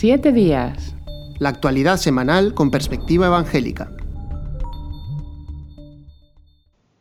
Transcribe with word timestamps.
Siete 0.00 0.32
días. 0.32 0.96
La 1.38 1.50
actualidad 1.50 1.98
semanal 1.98 2.54
con 2.54 2.70
perspectiva 2.70 3.26
evangélica. 3.26 3.92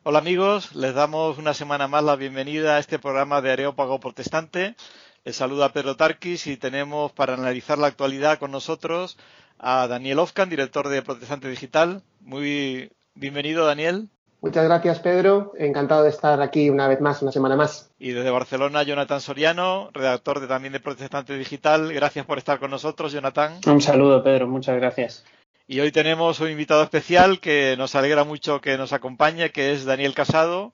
Hola 0.04 0.20
amigos, 0.20 0.76
les 0.76 0.94
damos 0.94 1.38
una 1.38 1.54
semana 1.54 1.88
más 1.88 2.04
la 2.04 2.18
bienvenida 2.18 2.76
a 2.76 2.80
este 2.80 3.00
programa 3.00 3.40
de 3.40 3.54
Areópago 3.54 4.02
Protestante. 4.02 4.76
Les 5.24 5.34
saluda 5.34 5.72
Pedro 5.72 5.96
Tarquis 5.96 6.46
y 6.48 6.58
tenemos 6.58 7.14
para 7.14 7.36
analizar 7.36 7.78
la 7.78 7.88
actualidad 7.88 8.38
con 8.38 8.52
nosotros 8.52 9.18
a 9.60 9.88
Daniel 9.88 10.20
Ofcan, 10.20 10.50
director 10.50 10.90
de 10.90 11.02
Protestante 11.02 11.48
Digital. 11.48 12.04
Muy 12.20 12.92
bienvenido, 13.16 13.66
Daniel. 13.66 14.10
Muchas 14.42 14.64
gracias, 14.64 15.00
Pedro. 15.00 15.52
Encantado 15.58 16.04
de 16.04 16.10
estar 16.10 16.42
aquí 16.42 16.70
una 16.70 16.88
vez 16.88 17.02
más, 17.02 17.22
una 17.22 17.32
semana 17.32 17.58
más. 17.58 17.92
Y 18.00 18.12
desde 18.12 18.30
Barcelona, 18.30 18.84
Jonathan 18.84 19.20
Soriano, 19.20 19.90
redactor 19.94 20.40
de, 20.40 20.48
también 20.48 20.72
de 20.72 20.80
Protestante 20.80 21.38
Digital. 21.38 21.92
Gracias 21.92 22.26
por 22.26 22.38
estar 22.38 22.60
con 22.60 22.72
nosotros, 22.72 23.12
Jonathan. 23.12 23.60
Un 23.68 23.82
saludo, 23.82 24.24
Pedro. 24.24 24.48
Muchas 24.48 24.78
gracias. 24.78 25.26
Y 25.68 25.82
hoy 25.82 25.92
tenemos 25.92 26.40
un 26.40 26.50
invitado 26.50 26.82
especial 26.82 27.40
que 27.40 27.76
nos 27.78 27.96
alegra 27.96 28.24
mucho 28.24 28.62
que 28.62 28.78
nos 28.78 28.94
acompañe, 28.94 29.52
que 29.52 29.74
es 29.74 29.86
Daniel 29.86 30.14
Casado. 30.14 30.72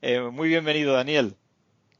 Eh, 0.00 0.20
muy 0.20 0.48
bienvenido, 0.48 0.94
Daniel. 0.94 1.34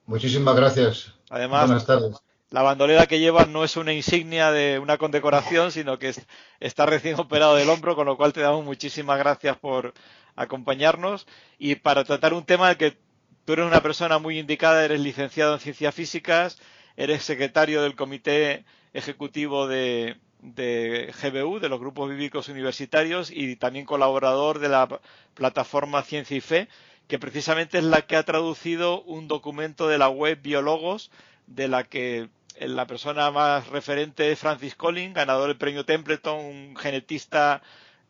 Muchísimas 0.06 0.54
gracias. 0.54 1.14
Además, 1.30 1.66
Buenas 1.66 1.84
tardes. 1.84 2.16
La 2.50 2.62
bandolera 2.62 3.06
que 3.06 3.18
lleva 3.20 3.44
no 3.44 3.62
es 3.62 3.76
una 3.76 3.92
insignia 3.92 4.50
de 4.50 4.78
una 4.78 4.96
condecoración, 4.96 5.70
sino 5.70 5.98
que 5.98 6.14
está 6.60 6.86
recién 6.86 7.20
operado 7.20 7.56
del 7.56 7.68
hombro, 7.68 7.94
con 7.94 8.06
lo 8.06 8.16
cual 8.16 8.32
te 8.32 8.40
damos 8.40 8.64
muchísimas 8.64 9.18
gracias 9.18 9.58
por 9.58 9.92
acompañarnos. 10.34 11.26
Y 11.58 11.74
para 11.74 12.04
tratar 12.04 12.32
un 12.32 12.46
tema 12.46 12.74
que 12.76 12.96
tú 13.44 13.52
eres 13.52 13.66
una 13.66 13.82
persona 13.82 14.18
muy 14.18 14.38
indicada, 14.38 14.82
eres 14.82 15.00
licenciado 15.00 15.52
en 15.54 15.60
ciencias 15.60 15.94
físicas, 15.94 16.58
eres 16.96 17.22
secretario 17.22 17.82
del 17.82 17.96
comité 17.96 18.64
ejecutivo 18.94 19.66
de, 19.66 20.16
de 20.40 21.12
GBU, 21.22 21.60
de 21.60 21.68
los 21.68 21.80
grupos 21.80 22.08
bíblicos 22.08 22.48
universitarios, 22.48 23.30
y 23.30 23.56
también 23.56 23.84
colaborador 23.84 24.58
de 24.58 24.70
la 24.70 24.88
plataforma 25.34 26.02
Ciencia 26.02 26.38
y 26.38 26.40
Fe, 26.40 26.68
que 27.08 27.18
precisamente 27.18 27.76
es 27.76 27.84
la 27.84 28.06
que 28.06 28.16
ha 28.16 28.22
traducido 28.22 29.02
un 29.02 29.28
documento 29.28 29.86
de 29.86 29.98
la 29.98 30.08
web 30.08 30.40
Biólogos, 30.40 31.10
de 31.46 31.68
la 31.68 31.84
que 31.84 32.28
la 32.60 32.86
persona 32.86 33.30
más 33.30 33.68
referente 33.68 34.32
es 34.32 34.38
Francis 34.38 34.74
Collins, 34.74 35.14
ganador 35.14 35.48
del 35.48 35.56
premio 35.56 35.84
Templeton, 35.84 36.38
un 36.38 36.76
genetista 36.76 37.62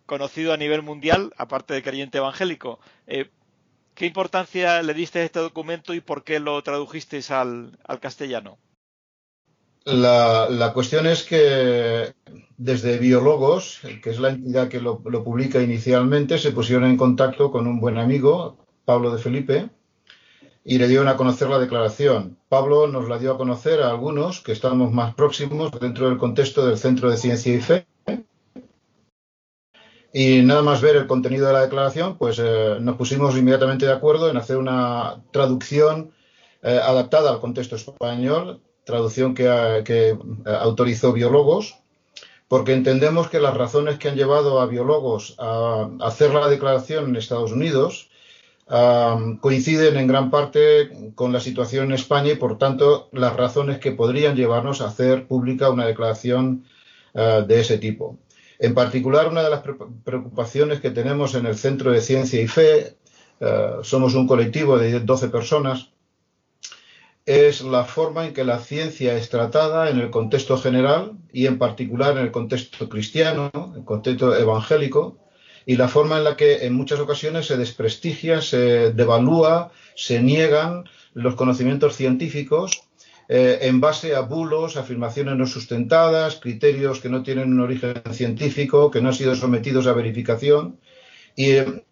conocido 0.06 0.52
a 0.52 0.56
nivel 0.56 0.82
mundial, 0.82 1.32
aparte 1.36 1.74
de 1.74 1.82
creyente 1.82 2.18
evangélico. 2.18 2.80
Eh, 3.06 3.30
¿Qué 3.94 4.06
importancia 4.06 4.82
le 4.82 4.94
diste 4.94 5.18
a 5.18 5.24
este 5.24 5.40
documento 5.40 5.92
y 5.92 6.00
por 6.00 6.24
qué 6.24 6.40
lo 6.40 6.62
tradujisteis 6.62 7.30
al, 7.30 7.76
castellano? 8.00 8.58
La, 9.84 10.70
cuestión 10.72 11.06
es 11.06 11.24
que 11.24 12.14
desde 12.56 12.98
Biólogos, 12.98 13.80
que 14.02 14.10
es 14.10 14.20
la 14.20 14.30
entidad 14.30 14.68
que 14.68 14.80
lo, 14.80 15.02
lo, 15.04 15.24
publica 15.24 15.60
inicialmente, 15.60 16.38
se 16.38 16.52
pusieron 16.52 16.84
en 16.84 16.96
contacto 16.96 17.50
con 17.50 17.66
un 17.66 17.80
buen 17.80 17.98
amigo, 17.98 18.56
Pablo 18.84 19.10
de 19.10 19.20
Felipe, 19.20 19.68
y 20.68 20.76
le 20.76 20.86
dieron 20.86 21.08
a 21.08 21.16
conocer 21.16 21.48
la 21.48 21.58
declaración. 21.58 22.36
Pablo 22.50 22.88
nos 22.88 23.08
la 23.08 23.18
dio 23.18 23.32
a 23.32 23.38
conocer 23.38 23.80
a 23.80 23.88
algunos 23.88 24.42
que 24.42 24.52
estamos 24.52 24.92
más 24.92 25.14
próximos 25.14 25.70
dentro 25.80 26.10
del 26.10 26.18
contexto 26.18 26.66
del 26.66 26.76
Centro 26.76 27.10
de 27.10 27.16
Ciencia 27.16 27.54
y 27.54 27.60
Fe. 27.62 27.86
Y 30.12 30.42
nada 30.42 30.60
más 30.60 30.82
ver 30.82 30.96
el 30.96 31.06
contenido 31.06 31.46
de 31.46 31.54
la 31.54 31.62
declaración, 31.62 32.18
pues 32.18 32.38
eh, 32.38 32.76
nos 32.82 32.96
pusimos 32.96 33.34
inmediatamente 33.38 33.86
de 33.86 33.92
acuerdo 33.92 34.28
en 34.28 34.36
hacer 34.36 34.58
una 34.58 35.22
traducción 35.30 36.12
eh, 36.62 36.78
adaptada 36.82 37.30
al 37.30 37.40
contexto 37.40 37.76
español, 37.76 38.60
traducción 38.84 39.34
que, 39.34 39.82
que 39.86 40.18
autorizó 40.44 41.14
Biólogos, 41.14 41.78
porque 42.46 42.74
entendemos 42.74 43.30
que 43.30 43.40
las 43.40 43.56
razones 43.56 43.98
que 43.98 44.10
han 44.10 44.16
llevado 44.16 44.60
a 44.60 44.66
Biólogos 44.66 45.34
a 45.38 45.88
hacer 46.00 46.34
la 46.34 46.46
declaración 46.48 47.08
en 47.08 47.16
Estados 47.16 47.52
Unidos 47.52 48.10
coinciden 48.68 49.96
en 49.96 50.06
gran 50.06 50.30
parte 50.30 51.12
con 51.14 51.32
la 51.32 51.40
situación 51.40 51.86
en 51.86 51.92
España 51.92 52.32
y, 52.32 52.36
por 52.36 52.58
tanto, 52.58 53.08
las 53.12 53.34
razones 53.34 53.78
que 53.78 53.92
podrían 53.92 54.36
llevarnos 54.36 54.80
a 54.80 54.88
hacer 54.88 55.26
pública 55.26 55.70
una 55.70 55.86
declaración 55.86 56.64
ah, 57.14 57.44
de 57.46 57.60
ese 57.60 57.78
tipo. 57.78 58.18
En 58.58 58.74
particular, 58.74 59.28
una 59.28 59.42
de 59.42 59.50
las 59.50 59.62
preocupaciones 60.04 60.80
que 60.80 60.90
tenemos 60.90 61.34
en 61.34 61.46
el 61.46 61.56
Centro 61.56 61.92
de 61.92 62.02
Ciencia 62.02 62.42
y 62.42 62.48
Fe, 62.48 62.96
ah, 63.40 63.78
somos 63.82 64.14
un 64.14 64.26
colectivo 64.26 64.78
de 64.78 65.00
12 65.00 65.28
personas, 65.28 65.90
es 67.24 67.62
la 67.62 67.84
forma 67.84 68.26
en 68.26 68.32
que 68.32 68.44
la 68.44 68.58
ciencia 68.58 69.14
es 69.14 69.28
tratada 69.28 69.90
en 69.90 69.98
el 69.98 70.10
contexto 70.10 70.56
general 70.56 71.12
y 71.30 71.46
en 71.46 71.58
particular 71.58 72.16
en 72.16 72.24
el 72.24 72.30
contexto 72.32 72.88
cristiano, 72.88 73.50
en 73.54 73.80
el 73.80 73.84
contexto 73.84 74.34
evangélico, 74.34 75.18
y 75.68 75.76
la 75.76 75.86
forma 75.86 76.16
en 76.16 76.24
la 76.24 76.34
que 76.34 76.64
en 76.64 76.72
muchas 76.72 76.98
ocasiones 76.98 77.44
se 77.44 77.58
desprestigia, 77.58 78.40
se 78.40 78.90
devalúa, 78.94 79.70
se 79.94 80.22
niegan 80.22 80.84
los 81.12 81.34
conocimientos 81.34 81.94
científicos 81.94 82.84
eh, 83.28 83.58
en 83.60 83.78
base 83.78 84.14
a 84.14 84.20
bulos, 84.20 84.78
afirmaciones 84.78 85.36
no 85.36 85.46
sustentadas, 85.46 86.36
criterios 86.36 87.00
que 87.00 87.10
no 87.10 87.22
tienen 87.22 87.52
un 87.52 87.60
origen 87.60 88.00
científico, 88.12 88.90
que 88.90 89.02
no 89.02 89.08
han 89.08 89.14
sido 89.14 89.34
sometidos 89.34 89.86
a 89.86 89.92
verificación. 89.92 90.80
Y 91.36 91.50
eh, 91.50 91.84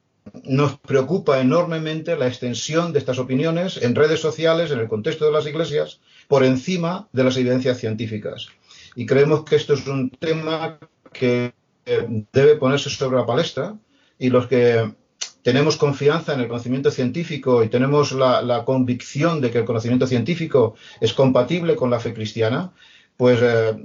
nos 0.44 0.78
preocupa 0.78 1.38
enormemente 1.42 2.16
la 2.16 2.28
extensión 2.28 2.94
de 2.94 2.98
estas 2.98 3.18
opiniones 3.18 3.76
en 3.82 3.94
redes 3.94 4.20
sociales, 4.20 4.70
en 4.70 4.78
el 4.78 4.88
contexto 4.88 5.26
de 5.26 5.32
las 5.32 5.46
iglesias, 5.46 6.00
por 6.28 6.44
encima 6.44 7.08
de 7.12 7.24
las 7.24 7.36
evidencias 7.36 7.76
científicas. 7.76 8.48
Y 8.94 9.04
creemos 9.04 9.44
que 9.44 9.56
esto 9.56 9.74
es 9.74 9.86
un 9.86 10.08
tema 10.08 10.78
que 11.12 11.52
debe 12.32 12.56
ponerse 12.56 12.90
sobre 12.90 13.16
la 13.16 13.26
palestra 13.26 13.76
y 14.18 14.28
los 14.28 14.46
que 14.46 14.92
tenemos 15.42 15.76
confianza 15.76 16.34
en 16.34 16.40
el 16.40 16.48
conocimiento 16.48 16.90
científico 16.90 17.62
y 17.62 17.68
tenemos 17.68 18.10
la, 18.10 18.64
convicción 18.64 19.40
de 19.40 19.52
que 19.52 19.58
el 19.58 19.64
conocimiento 19.64 20.06
científico 20.06 20.74
es 21.00 21.12
compatible 21.12 21.76
con 21.76 21.88
la 21.88 22.00
fe 22.00 22.12
cristiana, 22.12 22.72
pues 23.16 23.38
eh, 23.40 23.76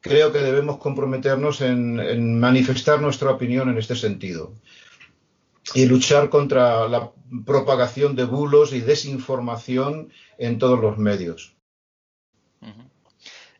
creo 0.00 0.30
que 0.30 0.40
debemos 0.40 0.76
comprometernos 0.76 1.62
en, 1.62 2.38
manifestar 2.38 3.00
nuestra 3.00 3.30
opinión 3.30 3.70
en 3.70 3.78
este 3.78 3.96
sentido 3.96 4.52
y 5.74 5.86
luchar 5.86 6.28
contra 6.28 6.86
la 6.86 7.10
propagación 7.46 8.14
de 8.14 8.24
bulos 8.24 8.74
y 8.74 8.80
desinformación 8.80 10.10
en 10.36 10.58
todos 10.58 10.78
los 10.78 10.98
medios. 10.98 11.56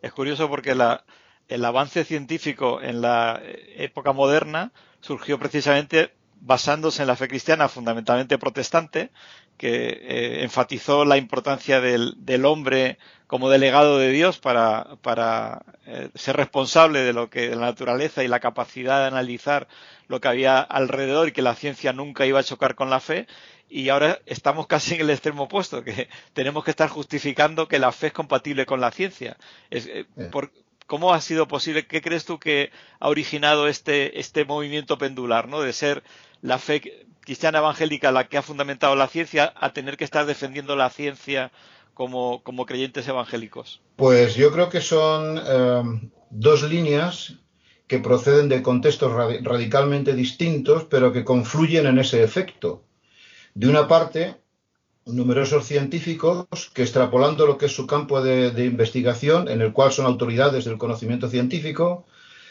Es 0.02 0.12
curioso 0.12 0.50
porque 0.50 0.74
la, 0.74 1.06
el 1.48 1.64
avance 1.64 2.04
científico 2.04 2.80
en 2.82 3.00
la 3.00 3.40
época 3.76 4.12
moderna 4.12 4.72
surgió 5.00 5.38
precisamente 5.38 6.12
basándose 6.40 7.02
en 7.02 7.08
la 7.08 7.16
fe 7.16 7.26
cristiana 7.26 7.68
fundamentalmente 7.68 8.38
protestante, 8.38 9.10
que 9.56 9.86
eh, 9.86 10.42
enfatizó 10.42 11.04
la 11.04 11.16
importancia 11.16 11.80
del, 11.80 12.44
hombre 12.44 12.98
como 13.26 13.48
delegado 13.48 13.98
de 13.98 14.10
Dios 14.10 14.38
para, 14.38 14.96
para 15.00 15.62
eh, 15.86 16.10
ser 16.14 16.36
responsable 16.36 17.00
de 17.00 17.12
lo 17.12 17.30
que 17.30 17.48
de 17.48 17.56
la 17.56 17.66
naturaleza 17.66 18.22
y 18.22 18.28
la 18.28 18.40
capacidad 18.40 19.00
de 19.00 19.06
analizar 19.06 19.68
lo 20.08 20.20
que 20.20 20.28
había 20.28 20.60
alrededor 20.60 21.28
y 21.28 21.32
que 21.32 21.40
la 21.40 21.54
ciencia 21.54 21.92
nunca 21.92 22.26
iba 22.26 22.40
a 22.40 22.44
chocar 22.44 22.74
con 22.74 22.90
la 22.90 23.00
fe. 23.00 23.26
Y 23.70 23.88
ahora 23.88 24.18
estamos 24.26 24.66
casi 24.66 24.96
en 24.96 25.00
el 25.02 25.10
extremo 25.10 25.44
opuesto, 25.44 25.82
que 25.82 26.08
tenemos 26.34 26.62
que 26.64 26.70
estar 26.70 26.88
justificando 26.90 27.66
que 27.66 27.78
la 27.78 27.92
fe 27.92 28.08
es 28.08 28.12
compatible 28.12 28.66
con 28.66 28.80
la 28.80 28.90
ciencia. 28.90 29.38
Es, 29.70 29.86
eh, 29.86 30.04
por, 30.30 30.52
¿Cómo 30.86 31.14
ha 31.14 31.20
sido 31.20 31.48
posible? 31.48 31.86
¿Qué 31.86 32.02
crees 32.02 32.24
tú 32.24 32.38
que 32.38 32.70
ha 33.00 33.08
originado 33.08 33.68
este, 33.68 34.20
este 34.20 34.44
movimiento 34.44 34.98
pendular, 34.98 35.48
¿no? 35.48 35.60
De 35.60 35.72
ser 35.72 36.02
la 36.42 36.58
fe 36.58 37.06
cristiana 37.20 37.58
evangélica 37.58 38.12
la 38.12 38.28
que 38.28 38.36
ha 38.36 38.42
fundamentado 38.42 38.94
la 38.94 39.08
ciencia 39.08 39.52
a 39.56 39.72
tener 39.72 39.96
que 39.96 40.04
estar 40.04 40.26
defendiendo 40.26 40.76
la 40.76 40.90
ciencia 40.90 41.52
como, 41.94 42.42
como 42.42 42.66
creyentes 42.66 43.08
evangélicos. 43.08 43.80
Pues 43.96 44.34
yo 44.34 44.52
creo 44.52 44.68
que 44.68 44.80
son 44.80 45.40
eh, 45.44 46.10
dos 46.30 46.62
líneas 46.64 47.34
que 47.86 47.98
proceden 47.98 48.48
de 48.48 48.62
contextos 48.62 49.12
radicalmente 49.12 50.14
distintos, 50.14 50.84
pero 50.84 51.12
que 51.12 51.24
confluyen 51.24 51.86
en 51.86 51.98
ese 51.98 52.22
efecto. 52.22 52.84
De 53.54 53.68
una 53.68 53.86
parte, 53.86 54.36
numerosos 55.06 55.66
científicos 55.66 56.46
que 56.72 56.82
extrapolando 56.82 57.46
lo 57.46 57.58
que 57.58 57.66
es 57.66 57.72
su 57.72 57.86
campo 57.86 58.22
de, 58.22 58.64
investigación, 58.64 59.48
en 59.48 59.60
el 59.60 59.72
cual 59.72 59.92
son 59.92 60.06
autoridades 60.06 60.64
del 60.64 60.78
conocimiento 60.78 61.28
científico, 61.28 62.06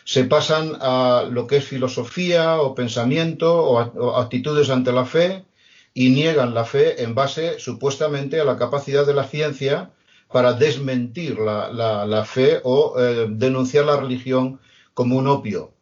se 0.05 0.25
pasan 0.25 0.73
a 0.81 1.25
lo 1.29 1.47
que 1.47 1.57
es 1.57 1.65
filosofía 1.65 2.61
o 2.61 2.75
pensamiento 2.75 3.63
o, 3.63 4.17
actitudes 4.17 4.69
ante 4.69 4.91
la 4.91 5.05
fe 5.05 5.45
y 5.94 6.09
niegan 6.09 6.53
la 6.53 6.65
fe 6.65 7.03
en 7.03 7.15
base 7.15 7.59
supuestamente 7.59 8.39
a 8.39 8.45
la 8.45 8.57
capacidad 8.57 9.05
de 9.05 9.13
la 9.13 9.23
ciencia 9.23 9.91
para 10.31 10.53
desmentir 10.53 11.38
la, 11.39 12.25
fe 12.25 12.59
o 12.63 12.95
eh, 13.00 13.27
denunciar 13.29 13.85
la 13.85 13.97
religión 13.97 14.59
como 14.94 15.17
un 15.17 15.27
opio. 15.27 15.73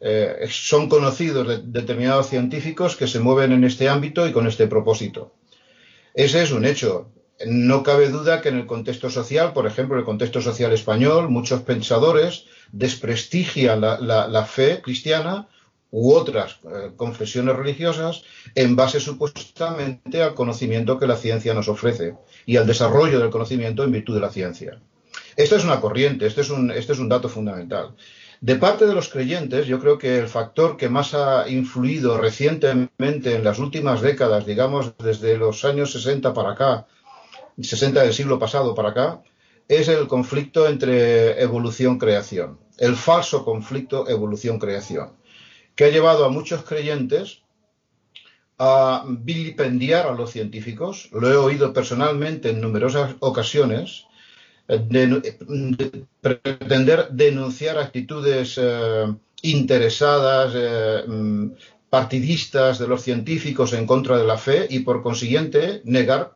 Eh, 0.00 0.46
son 0.48 0.88
conocidos 0.88 1.72
determinados 1.72 2.28
científicos 2.28 2.96
que 2.96 3.08
se 3.08 3.20
mueven 3.20 3.52
en 3.52 3.64
este 3.64 3.88
ámbito 3.88 4.26
y 4.26 4.32
con 4.32 4.46
este 4.46 4.66
propósito. 4.66 5.32
Ese 6.16 6.42
es 6.42 6.50
un 6.50 6.64
hecho. 6.64 7.12
no 7.44 7.82
cabe 7.82 8.08
duda 8.08 8.40
que 8.40 8.48
en 8.48 8.56
el 8.56 8.66
contexto 8.66 9.10
social, 9.10 9.52
por 9.52 9.66
ejemplo, 9.66 9.96
en 9.96 10.00
el 10.00 10.06
contexto 10.06 10.40
social 10.40 10.72
español, 10.72 11.28
muchos 11.28 11.60
pensadores 11.60 12.46
desprestigian 12.72 13.82
la, 13.82 14.44
fe 14.46 14.80
cristiana 14.80 15.46
u 15.90 16.12
otras 16.12 16.58
eh, 16.64 16.92
confesiones 16.96 17.54
religiosas 17.54 18.22
en 18.54 18.74
base 18.74 18.98
supuestamente 18.98 20.22
al 20.22 20.32
conocimiento 20.34 20.98
que 20.98 21.06
la 21.06 21.16
ciencia 21.16 21.52
nos 21.52 21.68
ofrece 21.68 22.14
y 22.46 22.56
al 22.56 22.66
desarrollo 22.66 23.20
del 23.20 23.28
conocimiento 23.28 23.84
en 23.84 23.92
virtud 23.92 24.14
de 24.14 24.20
la 24.22 24.30
ciencia. 24.30 24.80
Esta 25.36 25.56
es 25.56 25.64
una 25.64 25.82
corriente, 25.82 26.26
este 26.26 26.40
es 26.40 26.48
un, 26.48 26.70
este 26.70 26.94
es 26.94 26.98
un 26.98 27.10
dato 27.10 27.28
fundamental. 27.28 27.94
De 28.40 28.56
parte 28.56 28.86
de 28.86 28.94
los 28.94 29.08
creyentes, 29.08 29.66
yo 29.66 29.80
creo 29.80 29.96
que 29.98 30.18
el 30.18 30.28
factor 30.28 30.76
que 30.76 30.88
más 30.88 31.14
ha 31.14 31.48
influido 31.48 32.18
recientemente 32.18 33.34
en 33.34 33.44
las 33.44 33.58
últimas 33.58 34.02
décadas, 34.02 34.44
digamos 34.44 34.96
desde 34.98 35.38
los 35.38 35.64
años 35.64 35.92
60 35.92 36.34
para 36.34 36.52
acá, 36.52 36.86
60 37.58 38.02
del 38.02 38.12
siglo 38.12 38.38
pasado 38.38 38.74
para 38.74 38.90
acá, 38.90 39.22
es 39.68 39.88
el 39.88 40.06
conflicto 40.06 40.68
entre 40.68 41.40
evolución-creación, 41.42 42.58
el 42.78 42.94
falso 42.94 43.44
conflicto 43.44 44.08
evolución-creación, 44.08 45.12
que 45.74 45.84
ha 45.84 45.90
llevado 45.90 46.24
a 46.24 46.28
muchos 46.28 46.62
creyentes 46.62 47.42
a 48.58 49.04
vilipendiar 49.06 50.06
a 50.06 50.14
los 50.14 50.30
científicos, 50.30 51.08
lo 51.12 51.30
he 51.30 51.36
oído 51.36 51.72
personalmente 51.72 52.50
en 52.50 52.60
numerosas 52.60 53.14
ocasiones, 53.20 54.06
de, 54.68 56.06
pretender 56.20 57.08
denunciar 57.10 57.78
actitudes 57.78 58.58
eh, 58.60 59.06
interesadas, 59.42 60.52
eh, 60.56 61.04
mm, 61.06 61.50
partidistas 61.90 62.78
de 62.78 62.88
los 62.88 63.02
científicos 63.02 63.72
en 63.72 63.86
contra 63.86 64.18
de 64.18 64.26
la 64.26 64.38
fe 64.38 64.66
y 64.68 64.80
por 64.80 65.02
consiguiente 65.02 65.82
negar 65.84 66.34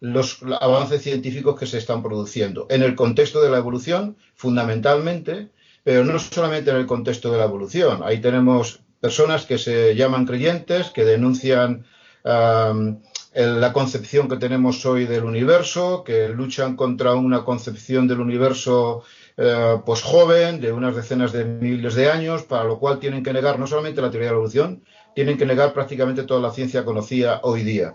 los 0.00 0.40
avances 0.60 1.02
científicos 1.02 1.58
que 1.58 1.66
se 1.66 1.78
están 1.78 2.02
produciendo 2.02 2.66
en 2.68 2.82
el 2.82 2.94
contexto 2.94 3.40
de 3.40 3.50
la 3.50 3.58
evolución, 3.58 4.16
fundamentalmente, 4.34 5.50
pero 5.84 6.04
no 6.04 6.18
solamente 6.18 6.70
en 6.70 6.76
el 6.76 6.86
contexto 6.86 7.30
de 7.30 7.38
la 7.38 7.44
evolución. 7.44 8.00
Ahí 8.04 8.20
tenemos 8.20 8.80
personas 9.00 9.46
que 9.46 9.58
se 9.58 9.94
llaman 9.94 10.26
creyentes, 10.26 10.90
que 10.90 11.04
denuncian 11.04 11.86
la 13.34 13.72
concepción 13.72 14.28
que 14.28 14.36
tenemos 14.36 14.84
hoy 14.84 15.06
del 15.06 15.24
universo, 15.24 16.04
que 16.04 16.28
luchan 16.28 16.76
contra 16.76 17.14
una 17.14 17.44
concepción 17.44 18.06
del 18.06 18.20
universo 18.20 19.04
eh, 19.38 19.78
pues 19.86 20.02
joven, 20.02 20.60
de 20.60 20.72
unas 20.72 20.94
decenas 20.94 21.32
de 21.32 21.44
miles 21.44 21.94
de 21.94 22.10
años, 22.10 22.42
para 22.42 22.64
lo 22.64 22.78
cual 22.78 22.98
tienen 22.98 23.22
que 23.22 23.32
negar 23.32 23.58
no 23.58 23.66
solamente 23.66 24.02
la 24.02 24.10
teoría 24.10 24.28
de 24.28 24.32
la 24.32 24.36
evolución, 24.36 24.84
tienen 25.14 25.38
que 25.38 25.46
negar 25.46 25.72
prácticamente 25.72 26.24
toda 26.24 26.40
la 26.40 26.52
ciencia 26.52 26.84
conocida 26.84 27.40
hoy 27.42 27.62
día. 27.62 27.94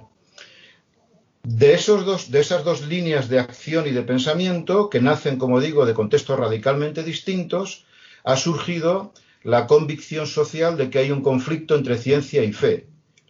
De, 1.43 1.73
esos 1.73 2.05
dos, 2.05 2.31
de 2.31 2.39
esas 2.39 2.63
dos 2.63 2.87
líneas 2.87 3.29
de 3.29 3.39
acción 3.39 3.87
y 3.87 3.91
de 3.91 4.01
pensamiento, 4.01 4.89
que 4.89 5.01
nacen, 5.01 5.37
como 5.37 5.61
digo, 5.61 5.85
de 5.85 5.93
contextos 5.93 6.39
radicalmente 6.39 7.03
distintos, 7.03 7.85
ha 8.23 8.35
surgido 8.35 9.13
la 9.43 9.67
convicción 9.67 10.25
social 10.25 10.75
de 10.77 10.89
que 10.89 10.99
hay 10.99 11.11
un 11.11 11.21
conflicto 11.21 11.75
entre 11.75 11.97
ciencia 11.97 12.43
y 12.43 12.51
fe, 12.51 12.87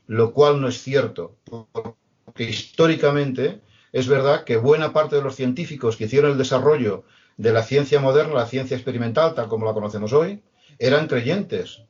lo 0.07 0.33
cual 0.33 0.59
no 0.59 0.67
es 0.67 0.81
cierto, 0.81 1.35
porque 1.45 2.49
históricamente 2.49 3.61
es 3.91 4.07
verdad 4.07 4.43
que 4.43 4.57
buena 4.57 4.93
parte 4.93 5.17
de 5.17 5.21
los 5.21 5.35
científicos 5.35 5.97
que 5.97 6.05
hicieron 6.05 6.31
el 6.31 6.37
desarrollo 6.37 7.03
de 7.37 7.51
la 7.51 7.63
ciencia 7.63 7.99
moderna, 7.99 8.33
la 8.33 8.47
ciencia 8.47 8.75
experimental, 8.75 9.35
tal 9.35 9.47
como 9.47 9.65
la 9.65 9.73
conocemos 9.73 10.13
hoy, 10.13 10.41
eran 10.79 11.07
creyentes, 11.07 11.83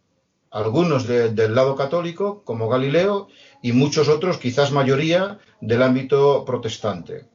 algunos 0.49 1.07
del 1.07 1.55
lado 1.55 1.75
católico, 1.75 2.43
como 2.43 2.69
Galileo, 2.69 3.27
y 3.61 3.71
muchos 3.73 4.07
otros, 4.07 4.37
quizás 4.37 4.71
mayoría, 4.71 5.39
del 5.61 5.83
ámbito 5.83 6.45
protestante. 6.45 7.25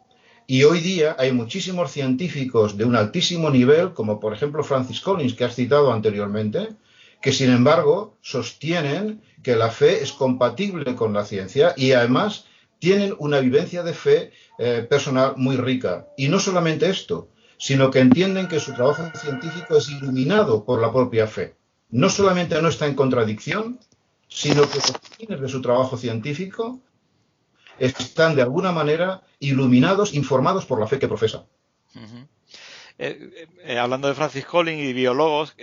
Y 0.47 0.65
hoy 0.65 0.81
día 0.81 1.15
hay 1.19 1.33
muchísimos 1.33 1.93
científicos 1.93 2.77
de 2.77 2.85
un 2.85 2.97
altísimo 2.97 3.51
nivel, 3.51 3.93
como 3.93 4.19
por 4.19 4.33
ejemplo 4.33 4.65
Francis 4.65 5.01
Collins, 5.01 5.35
que 5.35 5.45
has 5.45 5.55
citado 5.55 5.93
anteriormente, 5.93 6.71
que 7.23 7.33
sin 7.33 7.51
embargo 7.51 8.19
sostienen 8.21 9.23
que 9.43 9.57
la 9.57 9.71
fe 9.71 10.03
es 10.03 10.13
compatible 10.13 10.95
con 10.97 11.13
la 11.13 11.25
ciencia 11.25 11.73
y 11.77 11.93
además 11.93 12.47
tienen 12.81 13.15
una 13.19 13.39
vivencia 13.39 13.85
de 13.85 13.95
fe 13.95 14.33
eh, 14.59 14.85
personal 14.91 15.35
muy 15.37 15.57
rica. 15.57 16.09
Y 16.17 16.29
no 16.29 16.41
solamente 16.41 16.91
esto, 16.91 17.29
sino 17.57 17.93
que 17.93 18.01
entienden 18.01 18.49
que 18.49 18.59
su 18.59 18.75
trabajo 18.75 19.05
científico 19.17 19.77
es 19.77 19.89
iluminado 19.89 20.65
por 20.65 20.81
la 20.81 20.93
propia 20.93 21.29
fe. 21.29 21.55
No 21.91 22.09
solamente 22.09 22.61
no 22.61 22.69
está 22.69 22.87
en 22.87 22.97
contradicción, 22.97 23.79
sino 24.27 24.69
que 24.69 24.79
los 24.79 24.93
fines 25.17 25.41
de 25.41 25.49
su 25.49 25.63
trabajo 25.63 25.97
científico 25.97 26.81
están 27.79 28.35
de 28.35 28.43
alguna 28.43 28.73
manera 28.73 29.23
iluminados, 29.39 30.13
informados 30.13 30.67
por 30.67 30.81
la 30.81 30.89
fe 30.89 30.99
que 30.99 31.07
profesa. 31.07 31.47
Eh, 32.99 33.47
eh, 33.65 33.79
hablando 33.79 34.09
de 34.09 34.15
Francis 34.15 34.45
Collins 34.45 34.83
y 34.83 34.93
biólogos, 34.93 35.55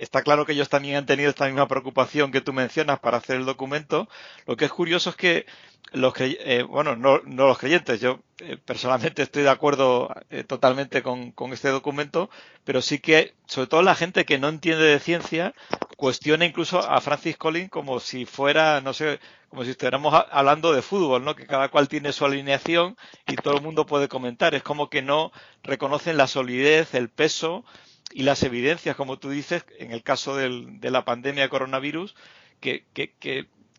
está 0.00 0.22
claro 0.22 0.46
que 0.46 0.52
ellos 0.52 0.68
también 0.68 0.96
han 0.96 1.06
tenido 1.06 1.30
esta 1.30 1.46
misma 1.46 1.68
preocupación 1.68 2.32
que 2.32 2.40
tú 2.40 2.52
mencionas 2.52 2.98
para 3.00 3.18
hacer 3.18 3.36
el 3.36 3.46
documento. 3.46 4.08
Lo 4.46 4.56
que 4.56 4.64
es 4.64 4.72
curioso 4.72 5.10
es 5.10 5.16
que 5.16 5.46
los 5.92 6.12
eh, 6.18 6.64
bueno, 6.68 6.96
no, 6.96 7.20
los 7.24 7.58
creyentes, 7.58 8.00
yo 8.00 8.20
eh, 8.40 8.58
personalmente 8.62 9.22
estoy 9.22 9.42
de 9.42 9.50
acuerdo 9.50 10.14
eh, 10.30 10.44
totalmente 10.44 11.02
con, 11.02 11.32
con, 11.32 11.52
este 11.52 11.68
documento, 11.68 12.28
pero 12.64 12.82
sí 12.82 12.98
que, 12.98 13.34
sobre 13.46 13.68
todo 13.68 13.82
la 13.82 13.94
gente 13.94 14.26
que 14.26 14.38
no 14.38 14.48
entiende 14.48 14.84
de 14.84 15.00
ciencia, 15.00 15.54
cuestiona 15.96 16.44
incluso 16.44 16.78
a 16.78 17.00
Francis 17.00 17.36
Collins 17.38 17.70
como 17.70 18.00
si 18.00 18.26
fuera, 18.26 18.82
no 18.82 18.92
sé, 18.92 19.18
como 19.48 19.64
si 19.64 19.70
estuviéramos 19.70 20.14
hablando 20.30 20.72
de 20.72 20.82
fútbol, 20.82 21.24
¿no? 21.24 21.34
Que 21.34 21.46
cada 21.46 21.70
cual 21.70 21.88
tiene 21.88 22.12
su 22.12 22.26
alineación 22.26 22.96
y 23.26 23.36
todo 23.36 23.56
el 23.56 23.62
mundo 23.62 23.86
puede 23.86 24.08
comentar. 24.08 24.54
Es 24.54 24.62
como 24.62 24.90
que 24.90 25.00
no 25.00 25.32
reconocen 25.62 26.18
la 26.18 26.26
solidez, 26.26 26.94
el 26.94 27.08
peso 27.08 27.64
y 28.12 28.22
las 28.22 28.42
evidencias, 28.42 28.96
como 28.96 29.18
tú 29.18 29.30
dices, 29.30 29.64
en 29.78 29.92
el 29.92 30.02
caso 30.02 30.36
del, 30.36 30.80
de 30.80 30.90
la 30.90 31.04
pandemia 31.04 31.44
de 31.44 31.48
coronavirus, 31.48 32.14
que, 32.60 32.84
que, 32.92 33.12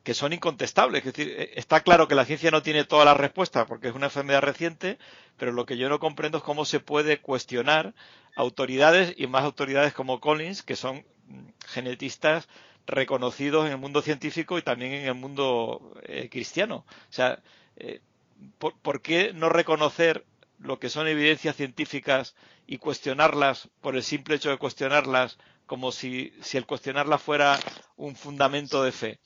que 0.10 0.14
son 0.14 0.34
incontestables. 0.34 1.06
Es 1.06 1.14
decir, 1.14 1.36
eh, 1.38 1.52
está 1.56 1.81
claro 1.81 2.08
que 2.08 2.16
la 2.16 2.26
ciencia 2.26 2.52
no 2.52 2.62
tiene 2.62 2.84
todas 2.84 3.06
las 3.06 3.18
respuestas 3.18 3.68
porque 3.68 3.90
es 3.90 3.96
una 3.96 4.08
enfermedad 4.08 4.42
reciente, 4.42 4.98
pero 5.38 5.52
lo 5.52 5.66
que 5.66 5.78
yo 5.78 5.90
no 5.90 6.00
comprendo 6.00 6.40
es 6.40 6.44
cómo 6.44 6.66
se 6.66 6.80
puede 6.80 7.20
cuestionar 7.20 7.94
autoridades 8.36 9.14
y 9.18 9.28
más 9.28 9.44
autoridades 9.44 9.94
como 9.94 10.20
Collins, 10.20 10.64
que 10.64 10.76
son 10.76 11.06
mm, 11.28 11.50
genetistas 11.68 12.48
reconocidos 12.88 13.68
en 13.68 13.74
el 13.74 13.78
mundo 13.78 14.02
científico 14.02 14.58
y 14.58 14.64
también 14.64 14.94
en 14.94 15.06
el 15.06 15.14
mundo 15.14 15.94
eh, 16.04 16.28
cristiano. 16.31 16.86
O 16.88 17.14
sea, 17.14 17.44
eh, 17.78 18.02
¿por, 18.58 19.02
qué 19.02 19.31
no 19.34 19.50
reconocer 19.50 20.26
lo 20.59 20.79
que 20.79 20.89
son 20.89 21.07
evidencias 21.07 21.56
científicas 21.56 22.35
y 22.67 22.77
cuestionarlas 22.77 23.69
por 23.81 23.95
el 23.95 24.03
simple 24.03 24.35
hecho 24.35 24.49
de 24.49 24.57
cuestionarlas 24.57 25.37
como 25.66 25.92
si, 25.92 26.33
si 26.42 26.57
el 26.57 26.66
cuestionarlas 26.66 27.21
fuera 27.21 27.59
un 27.95 28.16
fundamento 28.16 28.83
de 28.83 28.92
fe? 28.92 29.19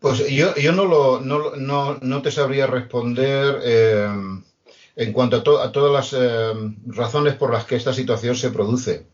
Pues 0.00 0.28
yo, 0.30 0.54
yo 0.56 0.72
no, 0.72 0.84
lo, 0.84 1.20
no, 1.20 1.98
no, 2.00 2.22
te 2.22 2.30
sabría 2.30 2.66
responder 2.66 3.60
eh, 3.64 4.08
en 4.96 5.12
cuanto 5.12 5.60
a, 5.60 5.72
todas 5.72 5.92
las 5.92 6.12
eh, 6.12 6.52
razones 6.86 7.34
por 7.34 7.52
las 7.52 7.64
que 7.64 7.76
esta 7.76 7.92
situación 7.92 8.36
se 8.36 8.50
produce. 8.50 9.06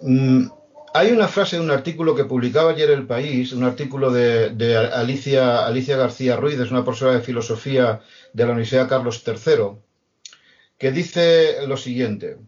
Mm, 0.00 0.46
hay 0.94 1.10
una 1.10 1.28
frase 1.28 1.56
de 1.56 1.62
un 1.62 1.70
artículo 1.70 2.14
que 2.14 2.24
publicaba 2.24 2.70
ayer 2.70 2.90
El 2.90 3.06
País, 3.06 3.52
un 3.52 3.64
artículo 3.64 4.10
de, 4.10 4.90
Alicia, 4.92 5.66
Alicia 5.66 5.96
García 5.96 6.36
Ruiz, 6.36 6.58
es 6.58 6.70
una 6.70 6.84
profesora 6.84 7.12
de 7.12 7.20
filosofía 7.20 8.00
de 8.32 8.44
la 8.44 8.52
Universidad 8.52 8.88
Carlos 8.88 9.22
III, 9.26 9.78
que 10.78 10.92
dice 10.92 11.66
lo 11.66 11.76
siguiente. 11.76 12.38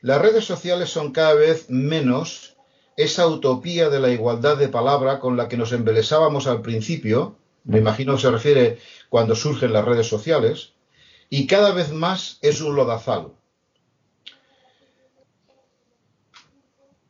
Las 0.00 0.20
redes 0.20 0.44
sociales 0.44 0.90
son 0.90 1.12
cada 1.12 1.34
vez 1.34 1.70
menos 1.70 2.56
esa 2.96 3.26
utopía 3.26 3.90
de 3.90 4.00
la 4.00 4.10
igualdad 4.10 4.56
de 4.56 4.68
palabra 4.68 5.20
con 5.20 5.36
la 5.36 5.48
que 5.48 5.56
nos 5.56 5.72
embelesábamos 5.72 6.46
al 6.46 6.62
principio, 6.62 7.36
me 7.64 7.78
imagino 7.78 8.14
que 8.14 8.22
se 8.22 8.30
refiere 8.30 8.78
cuando 9.08 9.36
surgen 9.36 9.72
las 9.72 9.84
redes 9.84 10.06
sociales, 10.06 10.72
y 11.30 11.46
cada 11.46 11.72
vez 11.72 11.92
más 11.92 12.38
es 12.42 12.60
un 12.60 12.74
lodazal. 12.74 13.28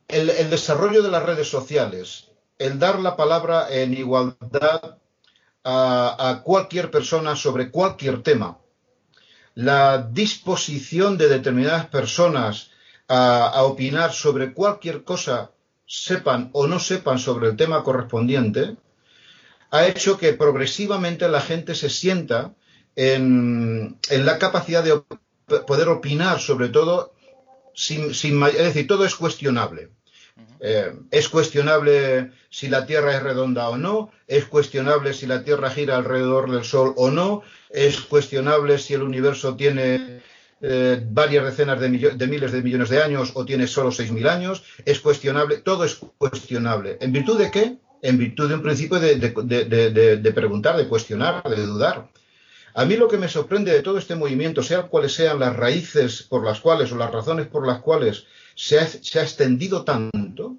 El, 0.08 0.50
desarrollo 0.50 1.02
de 1.02 1.10
las 1.10 1.22
redes 1.22 1.48
sociales, 1.48 2.28
el 2.58 2.78
dar 2.78 2.98
la 2.98 3.16
palabra 3.16 3.66
en 3.70 3.94
igualdad 3.94 4.96
a, 5.64 6.42
cualquier 6.44 6.90
persona 6.90 7.36
sobre 7.36 7.70
cualquier 7.70 8.22
tema, 8.22 8.58
la 9.54 9.98
disposición 9.98 11.18
de 11.18 11.28
determinadas 11.28 11.86
personas 11.86 12.70
a 13.08 13.62
opinar 13.64 14.12
sobre 14.12 14.52
cualquier 14.52 15.04
cosa 15.04 15.50
sepan 15.86 16.50
o 16.52 16.66
no 16.66 16.78
sepan 16.78 17.18
sobre 17.18 17.48
el 17.48 17.56
tema 17.56 17.82
correspondiente, 17.82 18.76
ha 19.70 19.86
hecho 19.86 20.18
que 20.18 20.32
progresivamente 20.32 21.28
la 21.28 21.40
gente 21.40 21.74
se 21.74 21.90
sienta 21.90 22.54
en, 22.96 23.98
la 24.10 24.38
capacidad 24.38 24.82
de 24.82 25.02
poder 25.66 25.88
opinar 25.88 26.40
sobre 26.40 26.68
todo 26.68 27.14
sin, 27.74 28.10
es 28.10 28.58
decir, 28.58 28.86
todo 28.86 29.04
es 29.04 29.14
cuestionable. 29.14 29.90
Eh, 30.60 30.92
es 31.10 31.28
cuestionable 31.28 32.32
si 32.50 32.68
la 32.68 32.84
Tierra 32.86 33.14
es 33.14 33.22
redonda 33.22 33.68
o 33.68 33.76
no, 33.76 34.10
es 34.26 34.44
cuestionable 34.46 35.12
si 35.12 35.26
la 35.26 35.44
Tierra 35.44 35.70
gira 35.70 35.96
alrededor 35.96 36.50
del 36.50 36.64
Sol 36.64 36.94
o 36.96 37.10
no, 37.10 37.42
es 37.70 38.00
cuestionable 38.00 38.78
si 38.78 38.94
el 38.94 39.02
universo 39.02 39.56
tiene 39.56 40.20
eh, 40.60 41.00
varias 41.10 41.44
decenas 41.44 41.78
de, 41.78 41.88
miles 41.88 42.52
de 42.52 42.62
millones 42.62 42.88
de 42.88 43.02
años 43.02 43.30
o 43.34 43.44
tiene 43.44 43.68
solo 43.68 43.90
6.000 43.90 44.28
años, 44.28 44.64
es 44.84 44.98
cuestionable, 44.98 45.58
todo 45.58 45.84
es 45.84 46.00
cuestionable. 46.18 46.98
¿En 47.00 47.12
virtud 47.12 47.38
de 47.38 47.50
qué? 47.50 47.76
En 48.02 48.18
virtud 48.18 48.48
de 48.48 48.54
un 48.54 48.62
principio 48.62 48.98
de, 48.98 50.32
preguntar, 50.34 50.76
de 50.76 50.88
cuestionar, 50.88 51.42
de 51.44 51.66
dudar. 51.66 52.08
A 52.78 52.84
mí 52.84 52.94
lo 52.94 53.08
que 53.08 53.18
me 53.18 53.28
sorprende 53.28 53.72
de 53.72 53.82
todo 53.82 53.98
este 53.98 54.14
movimiento, 54.14 54.62
sean 54.62 54.86
cuales 54.86 55.12
sean 55.12 55.40
las 55.40 55.56
raíces 55.56 56.22
por 56.22 56.44
las 56.44 56.60
cuales 56.60 56.92
o 56.92 56.96
las 56.96 57.10
razones 57.10 57.48
por 57.48 57.66
las 57.66 57.80
cuales 57.80 58.26
se 58.54 58.78
ha 58.78 59.22
extendido 59.24 59.82
tanto, 59.82 60.56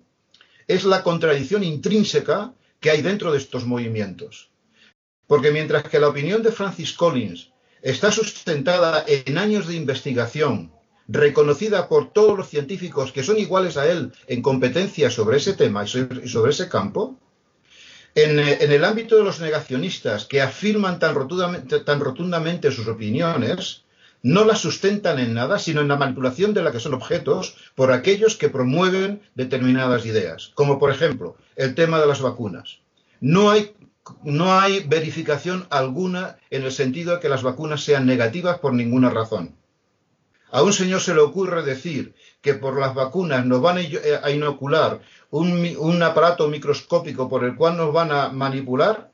es 0.68 0.84
la 0.84 1.02
contradicción 1.02 1.64
intrínseca 1.64 2.54
que 2.82 2.92
hay 2.92 3.02
dentro 3.02 3.32
de 3.32 3.38
estos 3.38 3.66
movimientos. 3.66 4.50
Porque 5.28 5.52
mientras 5.52 5.84
que 5.84 5.98
la 5.98 6.10
opinión 6.10 6.44
de 6.44 6.52
Francis 6.52 6.92
Collins 6.92 7.52
está 7.82 8.12
sustentada 8.12 9.06
en 9.08 9.38
años 9.38 9.68
de 9.68 9.78
investigación, 9.78 10.74
reconocida 11.08 11.88
por 11.88 12.12
todos 12.12 12.38
los 12.38 12.50
científicos 12.50 13.14
que 13.14 13.24
son 13.24 13.38
iguales 13.38 13.78
a 13.78 13.90
él 13.90 14.12
en 14.28 14.42
competencia 14.42 15.10
sobre 15.10 15.38
ese 15.38 15.54
tema 15.54 15.86
y 15.86 15.88
sobre 15.88 16.52
ese 16.52 16.68
campo, 16.68 17.18
en, 18.16 18.40
el 18.40 18.84
ámbito 18.84 19.18
de 19.18 19.24
los 19.24 19.40
negacionistas 19.40 20.26
que 20.26 20.42
afirman 20.42 21.00
tan 21.00 21.16
rotundamente, 21.16 21.80
tan 21.80 22.00
rotundamente 22.00 22.72
sus 22.72 22.88
opiniones, 22.88 23.84
no 24.22 24.44
las 24.44 24.60
sustentan 24.60 25.20
en 25.20 25.34
nada, 25.34 25.60
sino 25.60 25.82
en 25.82 25.88
la 25.88 25.96
manipulación 25.96 26.54
de 26.54 26.62
la 26.62 26.72
que 26.72 26.80
son 26.80 26.94
objetos 26.94 27.56
por 27.76 27.92
aquellos 27.92 28.36
que 28.36 28.50
promueven 28.50 29.22
determinadas 29.36 30.06
ideas, 30.06 30.52
como 30.56 30.80
por 30.80 30.92
ejemplo 30.92 31.38
el 31.56 31.76
tema 31.76 32.00
de 32.00 32.08
las 32.08 32.22
vacunas. 32.22 32.80
No 33.22 33.50
hay 33.50 33.74
no 34.24 34.60
hay 34.60 34.84
verificación 34.88 35.68
alguna 35.70 36.38
en 36.50 36.64
el 36.64 36.72
sentido 36.72 37.14
de 37.14 37.20
que 37.20 37.30
las 37.30 37.44
vacunas 37.44 37.84
sean 37.84 38.08
negativas 38.08 38.58
por 38.58 38.74
ninguna 38.74 39.12
razón. 39.12 39.56
A 40.52 40.64
un 40.64 40.74
señor 40.74 41.02
se 41.02 41.14
le 41.14 41.22
ocurre 41.22 41.62
decir 41.62 42.16
que 42.42 42.56
por 42.56 42.80
las 42.80 42.96
vacunas 42.96 43.46
nos 43.46 43.62
van 43.62 43.78
a 43.78 43.82
eh, 43.82 44.20
inocular 44.34 45.00
un, 45.32 46.04
aparato 46.04 46.48
microscópico 46.48 47.30
por 47.30 47.44
el 47.44 47.56
cual 47.56 47.78
nos 47.78 47.94
van 47.94 48.12
a 48.12 48.30
manipular 48.30 49.12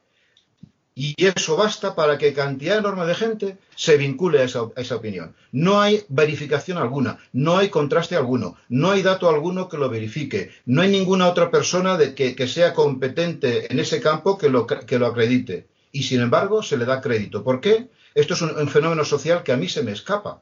y 0.98 1.14
eso 1.18 1.58
basta 1.58 1.94
para 1.94 2.18
que 2.18 2.34
cantidad 2.34 2.78
enorme 2.78 3.06
de 3.06 3.16
gente 3.16 3.58
se 3.76 3.98
vincule 3.98 4.40
a 4.40 4.44
esa, 4.46 4.96
opinión. 4.96 5.36
No 5.52 5.82
hay 5.82 6.06
verificación 6.08 6.78
alguna, 6.78 7.18
no 7.34 7.58
hay 7.58 7.68
contraste 7.68 8.16
alguno, 8.16 8.56
no 8.70 8.92
hay 8.92 9.02
dato 9.02 9.30
alguno 9.30 9.68
que 9.68 9.78
lo 9.78 9.90
verifique, 9.90 10.52
no 10.66 10.82
hay 10.82 10.90
ninguna 10.90 11.28
otra 11.28 11.52
persona 11.52 11.98
de 11.98 12.16
que, 12.16 12.48
sea 12.48 12.74
competente 12.74 13.72
en 13.72 13.80
ese 13.80 14.00
campo 14.00 14.38
que 14.38 14.50
lo, 14.50 14.66
que 14.66 14.98
lo 14.98 15.08
acredite. 15.08 15.68
Y 15.92 16.04
sin 16.04 16.22
embargo 16.22 16.64
se 16.64 16.78
le 16.78 16.86
da 16.86 17.02
crédito. 17.02 17.44
¿Por 17.44 17.60
qué? 17.60 17.90
Esto 18.16 18.34
es 18.34 18.42
un, 18.42 18.70
fenómeno 18.70 19.04
social 19.04 19.44
que 19.44 19.52
a 19.52 19.58
mí 19.58 19.68
se 19.68 19.84
me 19.84 19.92
escapa. 19.92 20.42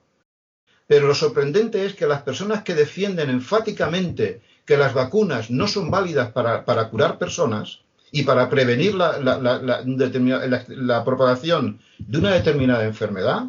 Pero 0.85 1.07
lo 1.07 1.15
sorprendente 1.15 1.85
es 1.85 1.95
que 1.95 2.05
las 2.05 2.21
personas 2.21 2.61
que 2.61 2.75
defienden 2.75 3.31
enfáticamente 3.31 4.41
que 4.65 4.77
las 4.77 4.93
vacunas 4.93 5.51
no 5.51 5.67
son 5.67 5.91
válidas 5.91 6.31
para 6.31 6.89
curar 6.89 7.17
personas, 7.17 7.83
y 8.15 8.23
para 8.23 8.47
prevenir 8.47 8.93
la, 8.93 11.03
propagación 11.03 11.79
de 11.97 12.19
una 12.19 12.31
determinada 12.31 12.85
enfermedad, 12.85 13.45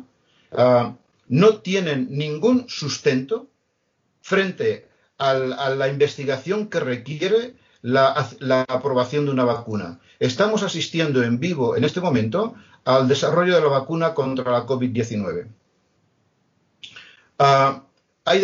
ah, 0.52 0.97
no 1.28 1.59
tienen 1.59 2.09
ningún 2.11 2.64
sustento 2.66 3.47
frente 4.23 4.88
a 5.18 5.35
la 5.35 5.88
investigación 5.88 6.68
que 6.68 6.80
requiere 6.80 7.56
la, 7.83 8.14
aprobación 8.66 9.26
de 9.26 9.33
una 9.33 9.44
vacuna. 9.44 10.00
Estamos 10.18 10.62
asistiendo 10.62 11.23
en 11.23 11.38
vivo 11.38 11.76
en 11.76 11.85
este 11.85 12.00
momento 12.00 12.54
al 12.87 13.06
desarrollo 13.06 13.56
de 13.56 13.61
la 13.61 13.68
vacuna 13.68 14.14
contra 14.14 14.50
la 14.50 14.64
COVID-19. 14.64 15.47
Ah, 17.38 17.83
hay 18.25 18.40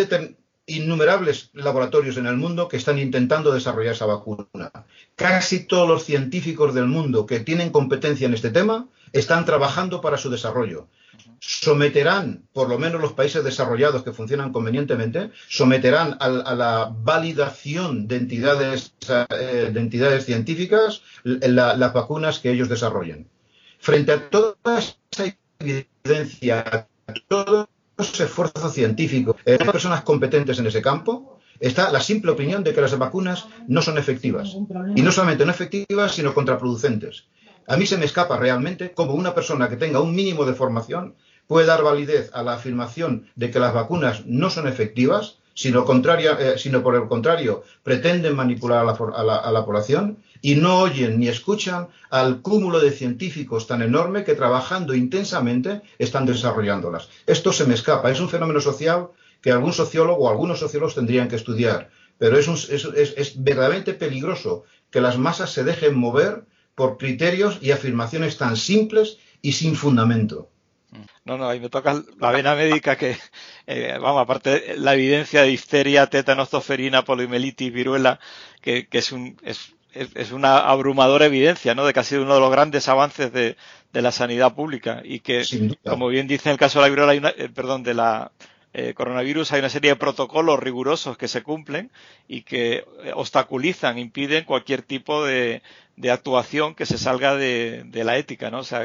innumerables 0.77 1.50
laboratorios 1.53 2.17
en 2.17 2.27
el 2.27 2.37
mundo 2.37 2.69
que 2.69 2.77
están 2.77 2.99
intentando 2.99 3.53
desarrollar 3.53 3.95
esa 3.95 4.07
vacuna. 4.07 4.71
Casi 5.17 5.65
todos 5.65 5.89
los 5.89 6.05
científicos 6.05 6.75
del 6.75 6.87
mundo 6.87 7.27
que 7.27 7.41
tienen 7.41 7.71
competencia 7.71 8.27
en 8.27 8.35
este 8.35 8.50
tema 8.50 8.89
están 9.12 9.45
trabajando 9.45 10.00
para 10.00 10.17
su 10.17 10.31
desarrollo. 10.31 10.89
Someterán, 11.41 12.45
por 12.53 12.69
lo 12.69 12.79
menos 12.79 13.00
los 13.00 13.15
países 13.15 13.43
desarrollados 13.43 14.03
que 14.03 14.12
funcionan 14.12 14.53
convenientemente, 14.53 15.31
someterán 15.49 16.17
a, 16.21 16.29
la 16.29 16.93
validación 16.95 18.07
de 18.07 18.17
entidades, 18.17 18.95
eh, 19.09 19.71
de 19.73 19.81
entidades 19.81 20.27
científicas 20.27 21.03
las 21.25 21.93
vacunas 21.93 22.39
que 22.39 22.50
ellos 22.53 22.69
desarrollen. 22.69 23.29
Frente 23.79 24.12
a 24.12 24.29
toda 24.29 24.79
esa 24.79 25.37
evidencia, 25.59 26.89
todo 27.29 27.69
esfuerzo 28.00 28.69
científico, 28.69 29.37
eh, 29.45 29.59
personas 29.59 30.02
competentes 30.02 30.59
en 30.59 30.66
ese 30.66 30.83
campo, 30.83 31.38
está 31.59 31.92
la 31.92 32.00
simple 32.00 32.30
opinión 32.33 32.64
de 32.64 32.73
que 32.73 32.80
las 32.80 32.97
vacunas 32.99 33.47
no 33.69 33.83
son 33.83 33.99
efectivas. 33.99 34.57
Y 34.97 35.02
no 35.02 35.12
solamente 35.12 35.45
no 35.45 35.50
efectivas, 35.50 36.14
sino 36.14 36.35
contraproducentes. 36.35 37.26
A 37.66 37.76
mí 37.76 37.87
se 37.87 37.99
me 37.99 38.07
escapa 38.07 38.37
realmente 38.37 38.92
cómo 38.92 39.14
una 39.14 39.35
persona 39.35 39.69
que 39.69 39.76
tenga 39.76 40.00
un 40.00 40.14
mínimo 40.14 40.45
de 40.45 40.54
formación 40.54 41.14
puede 41.47 41.66
dar 41.66 41.83
validez 41.83 42.30
a 42.33 42.42
la 42.42 42.54
afirmación 42.54 43.26
de 43.35 43.50
que 43.50 43.61
las 43.61 43.75
vacunas 43.75 44.25
no 44.26 44.50
son 44.50 44.66
efectivas, 44.66 45.39
sino, 45.54 45.85
eh, 45.85 46.54
sino 46.57 46.83
por 46.83 46.95
el 46.95 47.09
contrario 47.09 47.64
pretenden 47.83 48.37
manipular 48.37 48.87
a 48.87 49.52
la 49.52 49.64
población 49.64 50.19
y 50.42 50.54
no 50.54 50.80
oyen 50.80 51.19
ni 51.19 51.28
escuchan 51.28 51.88
al 52.11 52.40
cúmulo 52.40 52.80
de 52.80 52.90
científicos 52.92 53.66
tan 53.66 53.83
enorme 53.83 54.25
que 54.25 54.35
trabajando 54.35 54.95
intensamente 54.95 55.83
están 55.99 56.26
desarrollándolas. 56.26 57.09
Esto 57.26 57.52
se 57.52 57.66
me 57.66 57.75
escapa, 57.75 58.11
es 58.11 58.21
un 58.21 58.28
fenómeno 58.28 58.61
social 58.61 59.09
que 59.40 59.52
algún 59.52 59.73
sociólogo 59.73 60.25
o 60.25 60.30
algunos 60.30 60.59
sociólogos 60.59 60.95
tendrían 60.95 61.28
que 61.28 61.37
estudiar, 61.37 61.90
pero 62.19 62.38
es, 62.38 62.49
es, 62.69 63.42
verdaderamente 63.42 63.95
peligroso 63.95 64.64
que 64.90 65.00
las 65.00 65.19
masas 65.19 65.50
se 65.52 65.64
dejen 65.64 65.95
mover 65.95 66.45
por 66.75 66.99
criterios 66.99 67.59
y 67.61 67.71
afirmaciones 67.71 68.37
tan 68.37 68.57
simples 68.57 69.19
y 69.42 69.52
sin 69.52 69.75
fundamento. 69.75 70.49
No, 71.25 71.38
no, 71.38 71.49
ahí 71.49 71.61
me 71.61 71.68
toca 71.68 72.02
la 72.18 72.30
vena 72.32 72.54
médica 72.54 72.97
que, 72.97 73.16
eh, 73.66 73.97
vamos, 74.00 74.23
aparte 74.23 74.76
la 74.76 74.94
evidencia 74.94 75.42
de 75.42 75.52
histeria, 75.52 76.09
tétanos, 76.09 76.50
toferina, 76.50 77.04
poliomielitis, 77.04 77.73
viruela, 77.73 78.18
que, 78.61 78.88
que 78.88 78.99
es, 78.99 79.12
un, 79.12 79.37
es 79.42 79.75
es, 79.92 80.32
una 80.32 80.59
abrumadora 80.59 81.26
evidencia, 81.26 81.75
¿no? 81.75 81.85
De 81.85 81.92
que 81.92 82.00
ha 82.00 82.04
sido 82.04 82.23
uno 82.23 82.35
de 82.35 82.40
los 82.40 82.50
grandes 82.50 82.88
avances 82.88 83.32
de, 83.32 83.56
la 83.92 84.12
sanidad 84.12 84.54
pública 84.54 85.02
y 85.04 85.20
que, 85.20 85.42
como 85.85 86.09
bien 86.09 86.28
dice 86.28 86.49
en 86.49 86.52
el 86.52 86.59
caso 86.59 86.78
de 86.78 86.85
la 86.85 86.90
viruela, 86.90 87.35
eh, 87.37 87.49
perdón, 87.49 87.82
de 87.82 87.94
la 87.94 88.30
eh, 88.73 88.94
coronavirus, 88.94 89.52
hay 89.52 89.59
una 89.59 89.68
serie 89.68 89.90
de 89.90 89.97
protocolos 89.97 90.61
rigurosos 90.61 91.18
que 91.18 91.26
se 91.26 91.42
cumplen 91.42 91.90
y 92.28 92.42
que 92.42 92.85
obstaculizan, 93.14 93.99
impiden 93.99 94.44
cualquier 94.44 94.82
tipo 94.82 95.25
de, 95.25 95.62
actuación 96.09 96.75
que 96.75 96.87
se 96.87 96.99
salga 96.99 97.35
de, 97.35 97.85
la 97.92 98.16
ética, 98.16 98.50
¿no? 98.50 98.61
O 98.61 98.64
sea, 98.64 98.85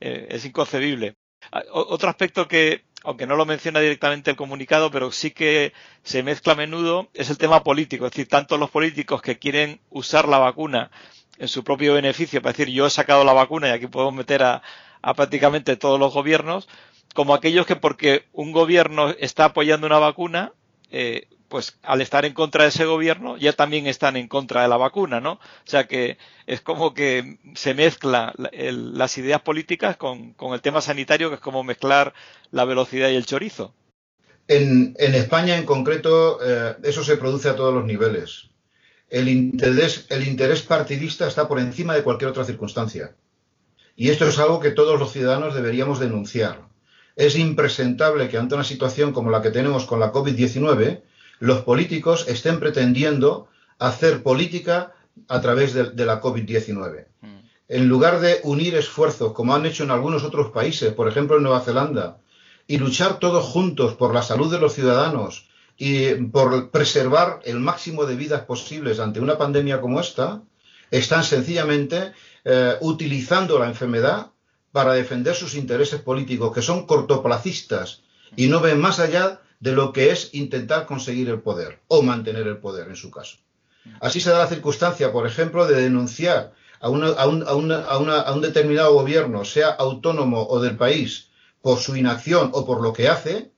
es 0.00 0.44
inconcebible. 0.44 1.16
Ah, 1.52 1.62
otro 1.72 2.08
aspecto 2.08 2.48
que, 2.48 2.84
aunque 3.04 3.26
no 3.26 3.36
lo 3.36 3.46
menciona 3.46 3.80
directamente 3.80 4.30
el 4.30 4.36
comunicado, 4.36 4.90
pero 4.90 5.12
sí 5.12 5.30
que 5.30 5.72
se 6.02 6.22
mezcla 6.22 6.52
a 6.52 6.56
menudo, 6.56 7.08
es 7.14 7.30
el 7.30 7.38
tema 7.38 7.62
político. 7.62 8.06
Es 8.06 8.12
decir, 8.12 8.28
tanto 8.28 8.58
los 8.58 8.70
políticos 8.70 9.22
que 9.22 9.38
quieren 9.38 9.80
usar 9.90 10.28
la 10.28 10.38
vacuna 10.38 10.90
en 11.38 11.48
su 11.48 11.64
propio 11.64 11.94
beneficio, 11.94 12.42
para 12.42 12.52
decir 12.52 12.72
yo 12.72 12.86
he 12.86 12.90
sacado 12.90 13.24
la 13.24 13.32
vacuna 13.32 13.68
y 13.68 13.70
aquí 13.70 13.86
podemos 13.86 14.14
meter 14.14 14.42
a, 14.42 14.62
prácticamente 15.14 15.76
todos 15.76 15.98
los 15.98 16.12
gobiernos, 16.12 16.68
como 17.14 17.34
aquellos 17.34 17.66
que 17.66 17.76
porque 17.76 18.26
un 18.32 18.52
gobierno 18.52 19.10
está 19.10 19.46
apoyando 19.46 19.86
una 19.86 19.98
vacuna, 19.98 20.52
eh, 20.90 21.28
pues 21.48 21.78
al 21.82 22.00
estar 22.00 22.24
en 22.24 22.34
contra 22.34 22.62
de 22.62 22.68
ese 22.68 22.84
gobierno 22.84 23.36
ya 23.36 23.52
también 23.52 23.86
están 23.86 24.16
en 24.16 24.28
contra 24.28 24.62
de 24.62 24.68
la 24.68 24.76
vacuna, 24.76 25.20
¿no? 25.20 25.32
O 25.32 25.40
sea 25.64 25.86
que 25.86 26.18
es 26.46 26.60
como 26.60 26.94
que 26.94 27.38
se 27.54 27.74
mezcla 27.74 28.34
las 28.36 29.18
ideas 29.18 29.40
políticas 29.40 29.96
con, 29.96 30.34
el 30.52 30.60
tema 30.60 30.80
sanitario, 30.80 31.28
que 31.30 31.36
es 31.36 31.40
como 31.40 31.64
mezclar 31.64 32.14
la 32.50 32.64
velocidad 32.64 33.08
y 33.08 33.16
el 33.16 33.26
chorizo. 33.26 33.74
En, 34.46 34.94
España 34.98 35.56
en 35.56 35.64
concreto 35.64 36.38
eh, 36.42 36.76
eso 36.84 37.02
se 37.02 37.16
produce 37.16 37.48
a 37.48 37.56
todos 37.56 37.74
los 37.74 37.84
niveles. 37.84 38.50
El 39.10 39.28
interés, 39.28 40.06
el 40.10 40.26
interés 40.26 40.62
partidista 40.62 41.26
está 41.26 41.48
por 41.48 41.58
encima 41.58 41.94
de 41.94 42.02
cualquier 42.02 42.30
otra 42.30 42.44
circunstancia. 42.44 43.14
Y 43.96 44.10
esto 44.10 44.26
es 44.26 44.38
algo 44.38 44.60
que 44.60 44.70
todos 44.70 44.98
los 44.98 45.12
ciudadanos 45.12 45.54
deberíamos 45.54 45.98
denunciar. 45.98 46.68
Es 47.16 47.36
impresentable 47.36 48.28
que 48.28 48.38
ante 48.38 48.54
una 48.54 48.64
situación 48.64 49.12
como 49.12 49.30
la 49.30 49.42
que 49.42 49.50
tenemos 49.50 49.86
con 49.86 49.98
la 49.98 50.12
COVID-19, 50.12 51.02
los 51.40 51.62
políticos 51.62 52.26
estén 52.28 52.60
pretendiendo 52.60 53.48
hacer 53.78 54.22
política 54.22 54.94
a 55.28 55.40
través 55.40 55.74
de, 55.74 56.04
la 56.04 56.20
COVID-19. 56.20 57.06
Mm. 57.20 57.26
En 57.68 57.88
lugar 57.88 58.20
de 58.20 58.40
unir 58.44 58.74
esfuerzos, 58.74 59.32
como 59.32 59.54
han 59.54 59.66
hecho 59.66 59.84
en 59.84 59.90
algunos 59.90 60.24
otros 60.24 60.50
países, 60.50 60.92
por 60.92 61.08
ejemplo 61.08 61.36
en 61.36 61.42
Nueva 61.42 61.60
Zelanda, 61.60 62.18
y 62.66 62.78
luchar 62.78 63.18
todos 63.18 63.44
juntos 63.44 63.94
por 63.94 64.14
la 64.14 64.22
salud 64.22 64.50
de 64.50 64.60
los 64.60 64.74
ciudadanos 64.74 65.48
y 65.76 66.14
por 66.14 66.70
preservar 66.70 67.40
el 67.44 67.60
máximo 67.60 68.04
de 68.04 68.16
vidas 68.16 68.42
posibles 68.42 69.00
ante 69.00 69.20
una 69.20 69.38
pandemia 69.38 69.80
como 69.80 70.00
esta, 70.00 70.42
están 70.90 71.24
sencillamente 71.24 72.12
eh, 72.44 72.76
utilizando 72.80 73.58
la 73.58 73.68
enfermedad 73.68 74.32
para 74.72 74.94
defender 74.94 75.34
sus 75.34 75.54
intereses 75.54 76.00
políticos, 76.00 76.52
que 76.52 76.62
son 76.62 76.86
cortoplacistas 76.86 78.02
y 78.36 78.48
no 78.48 78.60
ven 78.60 78.80
más 78.80 78.98
allá 79.00 79.40
de 79.60 79.72
lo 79.72 79.92
que 79.92 80.10
es 80.10 80.30
intentar 80.34 80.86
conseguir 80.86 81.28
el 81.28 81.40
poder 81.40 81.80
o 81.88 82.02
mantener 82.02 82.46
el 82.46 82.58
poder 82.58 82.88
en 82.88 82.96
su 82.96 83.10
caso. 83.10 83.38
Así 84.00 84.20
se 84.20 84.30
da 84.30 84.38
la 84.38 84.46
circunstancia, 84.46 85.12
por 85.12 85.26
ejemplo, 85.26 85.66
de 85.66 85.80
denunciar 85.80 86.52
a, 86.80 86.88
un, 86.88 88.42
determinado 88.42 88.92
gobierno, 88.92 89.44
sea 89.44 89.70
autónomo 89.70 90.46
o 90.48 90.60
del 90.60 90.76
país, 90.76 91.30
por 91.60 91.78
su 91.78 91.96
inacción 91.96 92.50
o 92.52 92.64
por 92.64 92.80
lo 92.82 92.92
que 92.92 93.08
hace, 93.08 93.50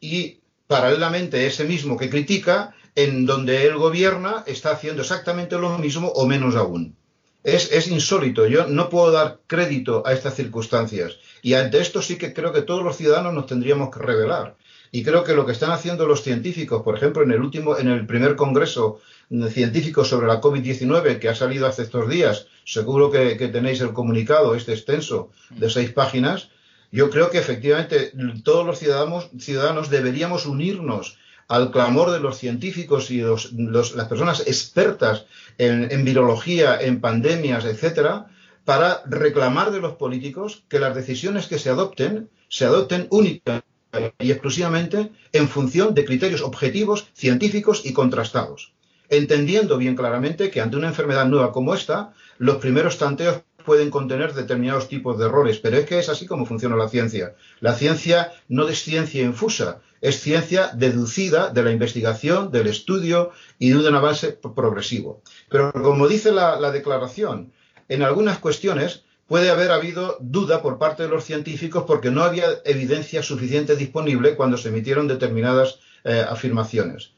y 0.00 0.40
paralelamente 0.66 1.46
ese 1.46 1.64
mismo 1.64 1.96
que 1.96 2.08
critica, 2.08 2.74
en 2.94 3.26
donde 3.26 3.66
él 3.66 3.76
gobierna, 3.76 4.44
está 4.46 4.70
haciendo 4.72 5.02
exactamente 5.02 5.58
lo 5.58 5.78
mismo 5.78 6.08
o 6.08 6.26
menos 6.26 6.56
aún. 6.56 6.96
Es, 7.44 7.72
es, 7.72 7.88
insólito. 7.88 8.46
Yo 8.46 8.68
no 8.68 8.88
puedo 8.88 9.10
dar 9.10 9.40
crédito 9.48 10.04
a 10.06 10.12
estas 10.12 10.36
circunstancias. 10.36 11.18
Y 11.42 11.54
ante 11.54 11.80
esto 11.80 12.00
sí 12.00 12.16
que 12.16 12.32
creo 12.32 12.52
que 12.52 12.62
todos 12.62 12.84
los 12.84 12.96
ciudadanos 12.96 13.34
nos 13.34 13.46
tendríamos 13.46 13.90
que 13.90 13.98
revelar. 13.98 14.56
Y 14.94 15.02
creo 15.02 15.24
que 15.24 15.32
lo 15.32 15.46
que 15.46 15.52
están 15.52 15.70
haciendo 15.70 16.06
los 16.06 16.22
científicos, 16.22 16.82
por 16.82 16.94
ejemplo, 16.94 17.22
en 17.22 17.32
el 17.32 17.40
último, 17.40 17.78
en 17.78 17.88
el 17.88 18.06
primer 18.06 18.36
congreso 18.36 19.00
científico 19.48 20.04
sobre 20.04 20.26
la 20.26 20.42
COVID-19 20.42 21.18
que 21.18 21.30
ha 21.30 21.34
salido 21.34 21.66
hace 21.66 21.84
estos 21.84 22.10
días, 22.10 22.46
seguro 22.66 23.10
que, 23.10 23.34
tenéis 23.48 23.80
el 23.80 23.94
comunicado, 23.94 24.54
este 24.54 24.74
extenso, 24.74 25.30
de 25.48 25.70
seis 25.70 25.90
páginas, 25.92 26.50
yo 26.90 27.08
creo 27.08 27.30
que 27.30 27.38
efectivamente 27.38 28.12
todos 28.44 28.66
los 28.66 28.78
ciudadanos, 28.78 29.30
ciudadanos 29.38 29.88
deberíamos 29.88 30.44
unirnos 30.44 31.16
al 31.48 31.70
clamor 31.70 32.10
de 32.10 32.20
los 32.20 32.36
científicos 32.36 33.10
y 33.10 33.22
las 33.22 34.08
personas 34.10 34.40
expertas 34.46 35.24
en, 35.56 35.90
en, 35.90 36.04
virología, 36.04 36.78
en 36.78 37.00
pandemias, 37.00 37.64
etcétera, 37.64 38.26
para 38.66 39.02
reclamar 39.06 39.70
de 39.70 39.80
los 39.80 39.94
políticos 39.94 40.64
que 40.68 40.78
las 40.78 40.94
decisiones 40.94 41.46
que 41.46 41.58
se 41.58 41.70
adopten 41.70 42.28
se 42.48 42.66
adopten 42.66 43.06
únicamente 43.08 43.71
y 44.18 44.30
exclusivamente 44.30 45.12
en 45.32 45.48
función 45.48 45.94
de 45.94 46.04
criterios 46.04 46.42
objetivos, 46.42 47.08
científicos 47.14 47.82
y 47.84 47.92
contrastados 47.92 48.72
entendiendo 49.12 49.76
bien 49.76 49.94
claramente 49.94 50.50
que 50.50 50.62
ante 50.62 50.78
una 50.78 50.88
enfermedad 50.88 51.26
nueva 51.26 51.52
como 51.52 51.74
esta, 51.74 52.14
los 52.38 52.56
primeros 52.56 52.96
tanteos 52.96 53.42
pueden 53.62 53.90
contener 53.90 54.32
determinados 54.32 54.88
tipos 54.88 55.18
de 55.18 55.26
errores, 55.26 55.58
pero 55.58 55.76
es 55.76 55.84
que 55.84 55.98
es 55.98 56.08
así 56.08 56.26
como 56.26 56.46
funciona 56.46 56.76
la 56.76 56.88
ciencia. 56.88 57.34
La 57.60 57.74
ciencia 57.74 58.32
no 58.48 58.66
es 58.68 58.82
ciencia 58.82 59.22
infusa, 59.22 59.82
es 60.00 60.20
ciencia 60.20 60.70
deducida 60.74 61.50
de 61.50 61.62
la 61.62 61.70
investigación, 61.70 62.50
del 62.50 62.68
estudio 62.68 63.32
y 63.58 63.70
de 63.70 63.86
un 63.86 63.94
avance 63.94 64.32
progresivo. 64.32 65.22
Pero 65.50 65.72
como 65.72 66.08
dice 66.08 66.32
la, 66.32 66.72
declaración, 66.72 67.52
en 67.88 68.02
algunas 68.02 68.38
cuestiones 68.38 69.04
puede 69.32 69.48
haber 69.48 69.70
habido 69.70 70.18
duda 70.20 70.60
por 70.60 70.76
parte 70.76 71.04
de 71.04 71.08
los 71.08 71.24
científicos 71.24 71.84
porque 71.86 72.10
no 72.10 72.22
había 72.22 72.44
evidencia 72.66 73.22
suficiente 73.22 73.76
disponible 73.76 74.36
cuando 74.36 74.58
se 74.58 74.68
emitieron 74.68 75.08
determinadas 75.08 75.78
eh, 76.04 76.22
afirmaciones. 76.28 77.14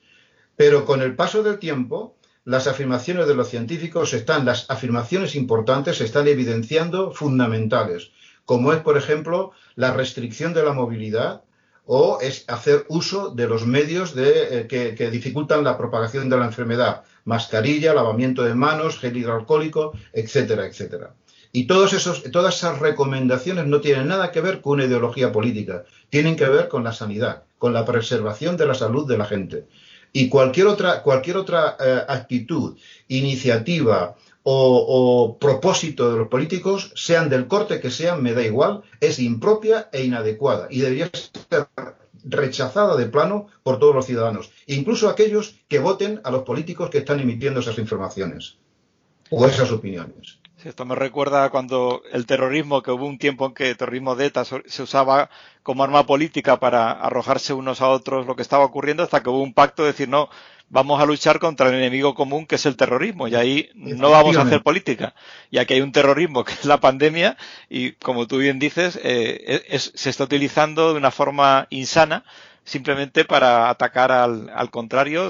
Pero 0.54 0.84
con 0.84 1.02
el 1.02 1.16
paso 1.16 1.42
del 1.42 1.58
tiempo, 1.58 2.16
las 2.44 2.68
afirmaciones 2.68 3.26
de 3.26 3.34
los 3.34 3.48
científicos 3.48 4.12
están, 4.12 4.44
las 4.44 4.70
afirmaciones 4.70 5.34
importantes 5.34 5.96
se 5.96 6.04
están 6.04 6.28
evidenciando 6.28 7.10
fundamentales, 7.10 8.12
como 8.44 8.72
es, 8.72 8.78
por 8.78 8.96
ejemplo, 8.96 9.50
la 9.74 9.92
restricción 9.92 10.54
de 10.54 10.62
la 10.62 10.72
movilidad 10.72 11.42
o 11.84 12.20
es 12.20 12.44
hacer 12.46 12.86
uso 12.90 13.30
de 13.30 13.48
los 13.48 13.66
medios 13.66 14.14
eh, 14.16 14.68
que, 14.68 15.10
dificultan 15.10 15.64
la 15.64 15.76
propagación 15.76 16.28
de 16.28 16.36
la 16.36 16.44
enfermedad, 16.44 17.02
mascarilla, 17.24 17.92
lavamiento 17.92 18.44
de 18.44 18.54
manos, 18.54 19.00
gel 19.00 19.16
hidroalcohólico, 19.16 19.94
etcétera, 20.12 20.64
etcétera. 20.66 21.12
Y 21.56 21.68
todos 21.68 21.92
esos, 21.92 22.24
todas 22.32 22.56
esas 22.56 22.80
recomendaciones 22.80 23.66
no 23.66 23.80
tienen 23.80 24.08
nada 24.08 24.32
que 24.32 24.40
ver 24.40 24.60
con 24.60 24.72
una 24.72 24.86
ideología 24.86 25.30
política, 25.30 25.84
tienen 26.10 26.34
que 26.34 26.48
ver 26.48 26.66
con 26.66 26.82
la 26.82 26.92
sanidad, 26.92 27.44
con 27.58 27.72
la 27.72 27.84
preservación 27.84 28.56
de 28.56 28.66
la 28.66 28.74
salud 28.74 29.06
de 29.06 29.16
la 29.16 29.24
gente. 29.24 29.68
Y 30.12 30.28
cualquier 30.28 30.66
otra, 30.66 31.04
cualquier 31.04 31.36
otra 31.36 31.76
eh, 31.78 32.02
actitud, 32.08 32.76
iniciativa 33.06 34.16
o, 34.42 35.38
propósito 35.40 36.10
de 36.10 36.18
los 36.18 36.28
políticos, 36.28 36.90
sean 36.96 37.28
del 37.28 37.46
corte 37.46 37.80
que 37.80 37.92
sean, 37.92 38.20
me 38.20 38.32
da 38.32 38.42
igual, 38.42 38.82
es 38.98 39.20
impropia 39.20 39.88
e 39.92 40.02
inadecuada 40.02 40.66
y 40.70 40.80
debería 40.80 41.08
ser 41.12 41.68
rechazada 42.24 42.96
de 42.96 43.06
plano 43.06 43.46
por 43.62 43.78
todos 43.78 43.94
los 43.94 44.06
ciudadanos, 44.06 44.50
incluso 44.66 45.08
aquellos 45.08 45.60
que 45.68 45.78
voten 45.78 46.20
a 46.24 46.32
los 46.32 46.42
políticos 46.42 46.90
que 46.90 46.98
están 46.98 47.20
emitiendo 47.20 47.60
esas 47.60 47.78
informaciones 47.78 48.58
o 49.30 49.46
esas 49.46 49.70
opiniones. 49.70 50.40
Esto 50.64 50.86
me 50.86 50.94
recuerda 50.94 51.50
cuando 51.50 52.02
el 52.10 52.24
terrorismo, 52.24 52.82
que 52.82 52.90
hubo 52.90 53.06
un 53.06 53.18
tiempo 53.18 53.44
en 53.44 53.52
que 53.52 53.68
el 53.68 53.76
terrorismo 53.76 54.16
de 54.16 54.26
ETA 54.26 54.44
se 54.44 54.82
usaba 54.82 55.28
como 55.62 55.84
arma 55.84 56.06
política 56.06 56.58
para 56.58 56.90
arrojarse 56.90 57.52
unos 57.52 57.82
a 57.82 57.88
otros 57.88 58.26
lo 58.26 58.34
que 58.34 58.40
estaba 58.40 58.64
ocurriendo, 58.64 59.02
hasta 59.02 59.22
que 59.22 59.28
hubo 59.28 59.42
un 59.42 59.52
pacto 59.52 59.82
de 59.82 59.92
decir, 59.92 60.08
no, 60.08 60.30
vamos 60.70 61.02
a 61.02 61.04
luchar 61.04 61.38
contra 61.38 61.68
el 61.68 61.74
enemigo 61.74 62.14
común 62.14 62.46
que 62.46 62.54
es 62.54 62.64
el 62.64 62.76
terrorismo 62.76 63.28
y 63.28 63.34
ahí 63.34 63.70
no 63.74 64.10
vamos 64.10 64.38
a 64.38 64.42
hacer 64.42 64.62
política. 64.62 65.14
Y 65.50 65.58
aquí 65.58 65.74
hay 65.74 65.82
un 65.82 65.92
terrorismo 65.92 66.44
que 66.44 66.52
es 66.52 66.64
la 66.64 66.80
pandemia 66.80 67.36
y 67.68 67.92
como 67.92 68.26
tú 68.26 68.38
bien 68.38 68.58
dices, 68.58 68.98
eh, 69.02 69.78
se 69.78 70.08
está 70.08 70.24
utilizando 70.24 70.92
de 70.92 70.98
una 70.98 71.10
forma 71.10 71.66
insana 71.68 72.24
simplemente 72.64 73.26
para 73.26 73.68
atacar 73.68 74.10
al, 74.10 74.48
al 74.48 74.70
contrario 74.70 75.28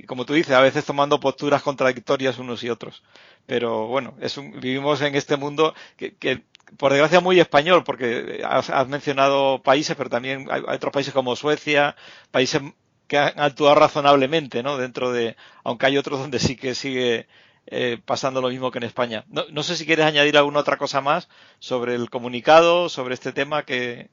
y 0.00 0.06
como 0.06 0.24
tú 0.24 0.32
dices, 0.32 0.52
a 0.52 0.62
veces 0.62 0.86
tomando 0.86 1.20
posturas 1.20 1.62
contradictorias 1.62 2.38
unos 2.38 2.64
y 2.64 2.70
otros. 2.70 3.02
Pero 3.46 3.86
bueno, 3.86 4.14
es 4.20 4.38
vivimos 4.60 5.02
en 5.02 5.14
este 5.14 5.36
mundo 5.36 5.74
que, 5.98 6.42
por 6.78 6.92
desgracia, 6.92 7.20
muy 7.20 7.38
español, 7.38 7.84
porque 7.84 8.42
has, 8.44 8.88
mencionado 8.88 9.62
países, 9.62 9.96
pero 9.96 10.08
también 10.08 10.46
hay, 10.50 10.62
otros 10.66 10.92
países 10.92 11.12
como 11.12 11.36
Suecia, 11.36 11.96
países 12.30 12.62
que 13.08 13.18
han 13.18 13.38
actuado 13.40 13.74
razonablemente, 13.74 14.62
¿no? 14.62 14.78
Dentro 14.78 15.12
de, 15.12 15.36
aunque 15.64 15.86
hay 15.86 15.98
otros 15.98 16.18
donde 16.18 16.38
sí 16.38 16.56
que 16.56 16.74
sigue 16.74 17.26
eh, 17.66 17.98
pasando 18.02 18.40
lo 18.40 18.48
mismo 18.48 18.70
que 18.70 18.78
en 18.78 18.84
España. 18.84 19.26
No, 19.28 19.44
no, 19.50 19.62
sé 19.62 19.76
si 19.76 19.84
quieres 19.84 20.06
añadir 20.06 20.38
alguna 20.38 20.60
otra 20.60 20.78
cosa 20.78 21.02
más 21.02 21.28
sobre 21.58 21.94
el 21.94 22.08
comunicado, 22.08 22.88
sobre 22.88 23.12
este 23.14 23.32
tema 23.32 23.64
que, 23.64 24.08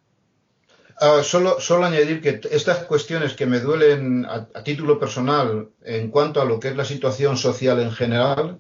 Ah, 1.00 1.22
solo, 1.24 1.86
añadir 1.86 2.22
que 2.22 2.42
estas 2.50 2.80
cuestiones 2.86 3.34
que 3.36 3.46
me 3.46 3.60
duelen 3.60 4.26
a, 4.26 4.48
título 4.64 4.98
personal 5.00 5.70
en 5.84 6.10
cuanto 6.10 6.42
a 6.42 6.46
lo 6.46 6.60
que 6.60 6.70
es 6.70 6.76
la 6.76 6.86
situación 6.86 7.38
social 7.38 7.80
en 7.80 7.92
general, 7.92 8.60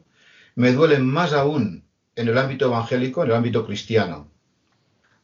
me 0.54 0.71
duelen 0.71 1.04
más 1.08 1.34
aún 1.34 1.84
en 2.15 2.28
el 2.28 2.38
ámbito 2.38 2.65
evangélico, 2.65 3.23
en 3.23 3.32
el 3.32 3.36
ámbito 3.38 3.65
cristiano. 3.65 4.32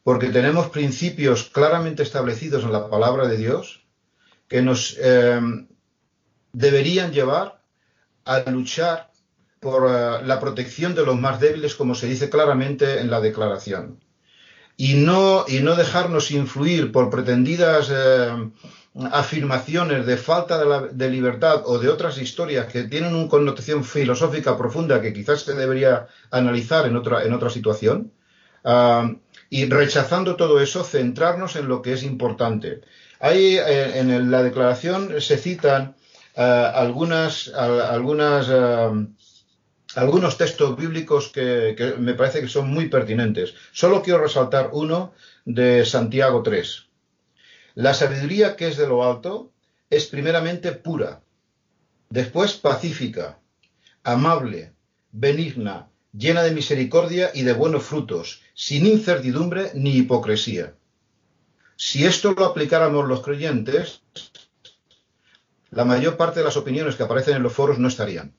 Porque 0.02 0.30
tenemos 0.30 0.70
principios 0.70 1.44
claramente 1.50 2.02
establecidos 2.02 2.64
en 2.64 2.72
la 2.72 2.90
palabra 2.90 3.28
de 3.28 3.36
Dios 3.36 3.86
que 4.48 4.60
nos 4.62 4.96
eh, 5.00 5.40
deberían 6.52 7.12
llevar 7.12 7.62
a 8.24 8.40
luchar 8.50 9.12
por 9.60 9.88
eh, 9.88 10.26
la 10.26 10.40
protección 10.40 10.96
de 10.96 11.06
los 11.06 11.18
más 11.18 11.38
débiles, 11.38 11.76
como 11.76 11.94
se 11.94 12.08
dice 12.08 12.28
claramente 12.28 13.00
en 13.00 13.08
la 13.08 13.20
declaración 13.20 14.03
y 14.76 14.94
no, 14.94 15.44
y 15.46 15.60
no 15.60 15.76
dejarnos 15.76 16.30
influir 16.30 16.90
por 16.90 17.10
pretendidas 17.10 17.90
eh, 17.92 18.50
afirmaciones 19.12 20.06
de 20.06 20.16
falta 20.16 20.58
de, 20.92 21.10
libertad 21.10 21.62
o 21.66 21.78
de 21.78 21.88
otras 21.88 22.18
historias 22.18 22.66
que 22.66 22.84
tienen 22.84 23.14
una 23.14 23.28
connotación 23.28 23.84
filosófica 23.84 24.56
profunda 24.56 25.00
que 25.00 25.12
quizás 25.12 25.42
se 25.42 25.54
debería 25.54 26.06
analizar 26.30 26.86
en 26.86 26.96
otra, 26.96 27.24
en 27.24 27.32
otra 27.32 27.50
situación. 27.50 28.12
Ah, 28.64 29.12
y 29.50 29.66
rechazando 29.66 30.36
todo 30.36 30.60
eso, 30.60 30.82
centrarnos 30.84 31.54
en 31.56 31.68
lo 31.68 31.82
que 31.82 31.92
es 31.92 32.02
importante. 32.02 32.80
Ahí 33.20 33.56
eh, 33.56 33.98
en 33.98 34.30
la 34.30 34.42
declaración 34.42 35.20
se 35.20 35.36
citan 35.38 35.94
eh, 36.36 36.42
algunas, 36.74 37.48
algunas 37.54 38.48
algunos 39.96 40.36
textos 40.36 40.76
bíblicos 40.76 41.28
que, 41.28 41.94
me 41.98 42.14
parece 42.14 42.40
que 42.40 42.48
son 42.48 42.70
muy 42.70 42.88
pertinentes. 42.88 43.54
Solo 43.72 44.02
quiero 44.02 44.22
resaltar 44.22 44.70
uno 44.72 45.12
de 45.44 45.84
Santiago 45.84 46.42
3. 46.42 46.86
La 47.76 47.94
sabiduría 47.94 48.56
que 48.56 48.68
es 48.68 48.76
de 48.76 48.86
lo 48.86 49.04
alto 49.04 49.52
es 49.90 50.06
primeramente 50.06 50.72
pura, 50.72 51.22
después 52.08 52.54
pacífica, 52.54 53.38
amable, 54.02 54.72
benigna, 55.12 55.88
llena 56.12 56.42
de 56.42 56.52
misericordia 56.52 57.30
y 57.34 57.42
de 57.42 57.52
buenos 57.52 57.84
frutos, 57.84 58.42
sin 58.54 58.86
incertidumbre 58.86 59.72
ni 59.74 59.96
hipocresía. 59.96 60.74
Si 61.76 62.04
esto 62.04 62.32
lo 62.32 62.44
aplicáramos 62.44 63.08
los 63.08 63.22
creyentes, 63.22 64.02
la 65.70 65.84
mayor 65.84 66.16
parte 66.16 66.38
de 66.40 66.44
las 66.44 66.56
opiniones 66.56 66.94
que 66.94 67.02
aparecen 67.02 67.36
en 67.36 67.42
los 67.42 67.52
foros 67.52 67.78
no 67.78 67.88
estarían. 67.88 68.32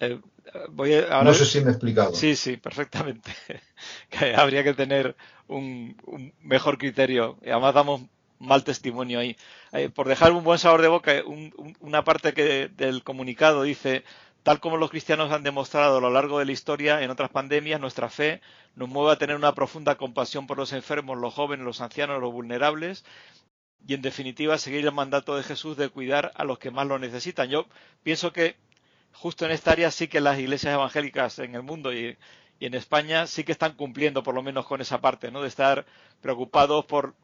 Eh, 0.00 0.20
no 1.24 1.34
sé 1.34 1.44
si 1.46 1.60
me 1.60 1.68
he 1.68 1.70
explicado. 1.70 2.14
Sí, 2.14 2.36
sí, 2.36 2.56
perfectamente. 2.56 3.32
habría 4.36 4.64
que 4.64 4.74
tener 4.74 5.16
un, 5.46 6.32
mejor 6.40 6.78
criterio. 6.78 7.38
Y 7.42 7.50
además 7.50 7.74
damos 7.74 8.02
mal 8.38 8.64
testimonio 8.64 9.20
ahí. 9.20 9.36
Eh, 9.72 9.88
por 9.88 10.08
dejar 10.08 10.32
un 10.32 10.44
buen 10.44 10.58
sabor 10.58 10.82
de 10.82 10.88
boca, 10.88 11.12
una 11.80 12.04
parte 12.04 12.34
que, 12.34 12.68
del 12.68 13.02
comunicado 13.02 13.62
dice, 13.62 14.04
tal 14.42 14.60
como 14.60 14.76
los 14.76 14.90
cristianos 14.90 15.32
han 15.32 15.42
demostrado 15.42 15.98
a 15.98 16.00
lo 16.00 16.10
largo 16.10 16.38
de 16.38 16.44
la 16.44 16.52
historia 16.52 17.02
en 17.02 17.10
otras 17.10 17.30
pandemias, 17.30 17.80
nuestra 17.80 18.10
fe 18.10 18.40
nos 18.74 18.88
mueve 18.88 19.12
a 19.12 19.18
tener 19.18 19.36
una 19.36 19.54
profunda 19.54 19.96
compasión 19.96 20.46
por 20.46 20.58
los 20.58 20.72
enfermos, 20.72 21.18
los 21.18 21.32
jóvenes, 21.32 21.64
los 21.64 21.80
ancianos, 21.80 22.20
los 22.20 22.32
vulnerables 22.32 23.04
y 23.86 23.94
en 23.94 24.02
definitiva 24.02 24.58
seguir 24.58 24.84
el 24.84 24.92
mandato 24.92 25.36
de 25.36 25.42
Jesús 25.42 25.76
de 25.76 25.88
cuidar 25.88 26.32
a 26.34 26.44
los 26.44 26.58
que 26.58 26.70
más 26.70 26.86
lo 26.86 26.98
necesitan. 26.98 27.48
Yo 27.48 27.66
pienso 28.02 28.32
que 28.32 28.56
justo 29.14 29.46
en 29.46 29.52
esta 29.52 29.72
área 29.72 29.90
sí 29.90 30.08
que 30.08 30.20
las 30.20 30.38
iglesias 30.38 30.74
evangélicas 30.74 31.38
en 31.38 31.54
el 31.54 31.62
mundo 31.62 31.92
y, 31.92 32.16
en 32.60 32.74
España 32.74 33.26
sí 33.26 33.44
que 33.44 33.52
están 33.52 33.74
cumpliendo 33.74 34.22
por 34.22 34.34
lo 34.34 34.42
menos 34.42 34.64
con 34.64 34.80
esa 34.80 35.00
parte, 35.00 35.30
¿no? 35.30 35.42
De 35.42 35.48
estar 35.48 35.84
preocupados 36.22 36.84
por 36.86 37.14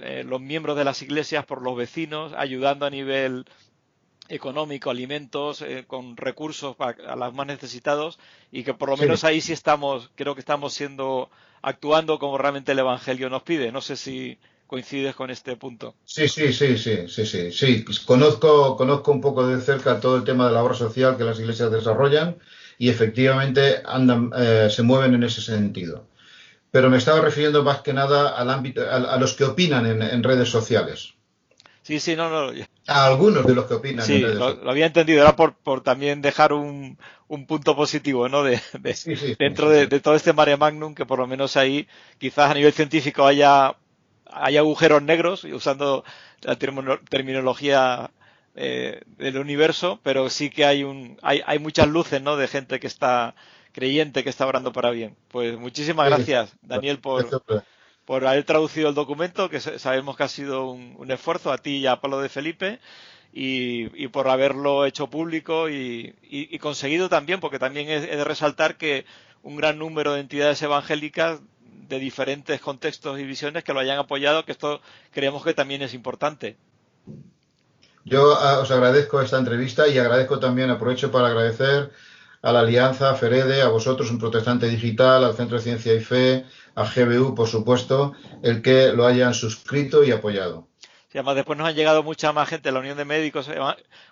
eh, 0.00 0.24
los 0.26 0.40
miembros 0.40 0.76
de 0.76 0.84
las 0.84 1.00
iglesias, 1.00 1.46
por 1.46 1.62
los 1.62 1.76
vecinos, 1.76 2.32
ayudando 2.36 2.84
a 2.84 2.90
nivel 2.90 3.46
económico, 4.28 4.90
alimentos, 4.90 5.62
eh, 5.62 5.84
con 5.86 6.16
recursos 6.16 6.76
para, 6.76 7.12
a 7.12 7.16
los 7.16 7.32
más 7.34 7.46
necesitados 7.46 8.18
y 8.50 8.64
que 8.64 8.74
por 8.74 8.88
lo 8.90 8.96
menos 8.96 9.24
ahí 9.24 9.40
sí 9.40 9.52
estamos, 9.52 10.10
creo 10.16 10.34
que 10.34 10.40
estamos 10.40 10.74
siendo, 10.74 11.30
actuando 11.62 12.18
como 12.18 12.36
realmente 12.36 12.72
el 12.72 12.78
Evangelio 12.80 13.30
nos 13.30 13.42
pide. 13.42 13.72
No 13.72 13.80
sé 13.80 13.96
si 13.96 14.38
coincides 14.66 15.14
con 15.14 15.30
este 15.30 15.56
punto. 15.56 15.94
Sí, 16.04 16.28
sí, 16.28 16.52
sí, 16.52 16.76
sí, 16.76 17.08
sí, 17.08 17.26
sí, 17.26 17.52
sí. 17.52 17.84
Conozco, 18.04 18.76
conozco 18.76 19.12
un 19.12 19.20
poco 19.20 19.46
de 19.46 19.60
cerca 19.60 20.00
todo 20.00 20.16
el 20.16 20.24
tema 20.24 20.46
de 20.46 20.52
la 20.52 20.62
obra 20.62 20.74
social 20.74 21.16
que 21.16 21.24
las 21.24 21.38
iglesias 21.38 21.70
desarrollan 21.70 22.36
y 22.78 22.88
efectivamente 22.88 23.82
andan, 23.84 24.30
eh, 24.36 24.68
se 24.70 24.82
mueven 24.82 25.14
en 25.14 25.22
ese 25.22 25.40
sentido. 25.40 26.06
Pero 26.70 26.90
me 26.90 26.98
estaba 26.98 27.20
refiriendo 27.20 27.62
más 27.62 27.82
que 27.82 27.92
nada 27.92 28.30
al 28.30 28.50
ámbito, 28.50 28.82
a, 28.90 29.16
los 29.16 29.34
que 29.34 29.44
opinan 29.44 29.86
en, 29.86 30.22
redes 30.24 30.48
sociales. 30.48 31.14
Sí, 31.82 32.00
sí, 32.00 32.16
no, 32.16 32.28
no. 32.28 32.52
A 32.88 33.06
algunos 33.06 33.46
de 33.46 33.54
los 33.54 33.66
que 33.66 33.74
opinan. 33.74 34.04
Sí, 34.04 34.18
lo, 34.18 34.54
lo, 34.54 34.70
había 34.70 34.86
entendido. 34.86 35.22
Era 35.22 35.36
por, 35.36 35.54
por 35.54 35.82
también 35.82 36.20
dejar 36.20 36.52
un, 36.52 36.98
un 37.28 37.46
punto 37.46 37.76
positivo, 37.76 38.28
¿no? 38.28 38.42
De, 38.42 38.60
dentro 39.38 39.70
de, 39.70 39.86
de, 39.86 40.00
todo 40.00 40.16
este 40.16 40.32
mare 40.32 40.56
magnum, 40.56 40.96
que 40.96 41.06
por 41.06 41.20
lo 41.20 41.28
menos 41.28 41.56
ahí, 41.56 41.86
quizás 42.18 42.50
a 42.50 42.54
nivel 42.54 42.72
científico 42.72 43.24
haya 43.24 43.76
hay 44.34 44.56
agujeros 44.56 45.02
negros, 45.02 45.44
usando 45.44 46.04
la 46.42 46.56
terminología 46.56 48.10
eh, 48.56 49.00
del 49.18 49.38
universo, 49.38 50.00
pero 50.02 50.30
sí 50.30 50.50
que 50.50 50.64
hay, 50.64 50.84
un, 50.84 51.18
hay, 51.22 51.42
hay 51.46 51.58
muchas 51.58 51.88
luces 51.88 52.22
¿no? 52.22 52.36
de 52.36 52.48
gente 52.48 52.78
que 52.78 52.86
está 52.86 53.34
creyente, 53.72 54.22
que 54.22 54.30
está 54.30 54.46
orando 54.46 54.72
para 54.72 54.90
bien. 54.90 55.16
Pues 55.28 55.58
muchísimas 55.58 56.06
gracias, 56.06 56.54
Daniel, 56.62 57.00
por, 57.00 57.42
por 58.04 58.26
haber 58.26 58.44
traducido 58.44 58.88
el 58.88 58.94
documento, 58.94 59.50
que 59.50 59.60
sabemos 59.60 60.16
que 60.16 60.22
ha 60.22 60.28
sido 60.28 60.70
un, 60.70 61.10
esfuerzo 61.10 61.52
a 61.52 61.58
ti 61.58 61.78
y 61.78 61.86
a 61.86 62.00
Pablo 62.00 62.20
de 62.20 62.28
Felipe. 62.28 62.78
Y, 63.36 64.06
por 64.08 64.28
haberlo 64.28 64.86
hecho 64.86 65.08
público 65.10 65.68
y, 65.68 66.14
y, 66.22 66.56
conseguido 66.60 67.08
también, 67.08 67.40
porque 67.40 67.58
también 67.58 67.88
es, 67.88 68.02
de 68.02 68.22
resaltar 68.22 68.76
que 68.76 69.06
un 69.42 69.56
gran 69.56 69.76
número 69.76 70.12
de 70.12 70.20
entidades 70.20 70.62
evangélicas 70.62 71.40
de 71.88 71.98
diferentes 71.98 72.60
contextos 72.60 73.18
y 73.18 73.24
visiones 73.24 73.64
que 73.64 73.72
lo 73.72 73.80
hayan 73.80 73.98
apoyado, 73.98 74.44
que 74.44 74.52
esto 74.52 74.80
creemos 75.10 75.44
que 75.44 75.54
también 75.54 75.82
es 75.82 75.94
importante. 75.94 76.56
Yo 78.04 78.36
ah, 78.36 78.58
os 78.60 78.70
agradezco 78.70 79.20
esta 79.20 79.38
entrevista 79.38 79.88
y 79.88 79.98
agradezco 79.98 80.38
también, 80.38 80.70
aprovecho 80.70 81.10
para 81.10 81.28
agradecer 81.28 81.90
a 82.42 82.52
la 82.52 82.60
Alianza, 82.60 83.10
a 83.10 83.14
a 83.14 83.68
vosotros, 83.68 84.10
un 84.10 84.18
protestante 84.18 84.68
digital, 84.68 85.24
al 85.24 85.34
Centro 85.34 85.56
de 85.56 85.62
Ciencia 85.62 85.94
y 85.94 86.00
Fe, 86.00 86.44
a 86.74 86.84
GBU, 86.84 87.34
por 87.34 87.48
supuesto, 87.48 88.12
el 88.42 88.60
que 88.60 88.92
lo 88.92 89.06
hayan 89.06 89.32
suscrito 89.32 90.04
y 90.04 90.10
apoyado. 90.10 90.68
Y 91.14 91.18
además 91.18 91.36
después 91.36 91.56
nos 91.56 91.68
han 91.68 91.76
llegado 91.76 92.02
mucha 92.02 92.32
más 92.32 92.48
gente, 92.48 92.72
la 92.72 92.80
Unión 92.80 92.96
de 92.96 93.04
Médicos, 93.04 93.48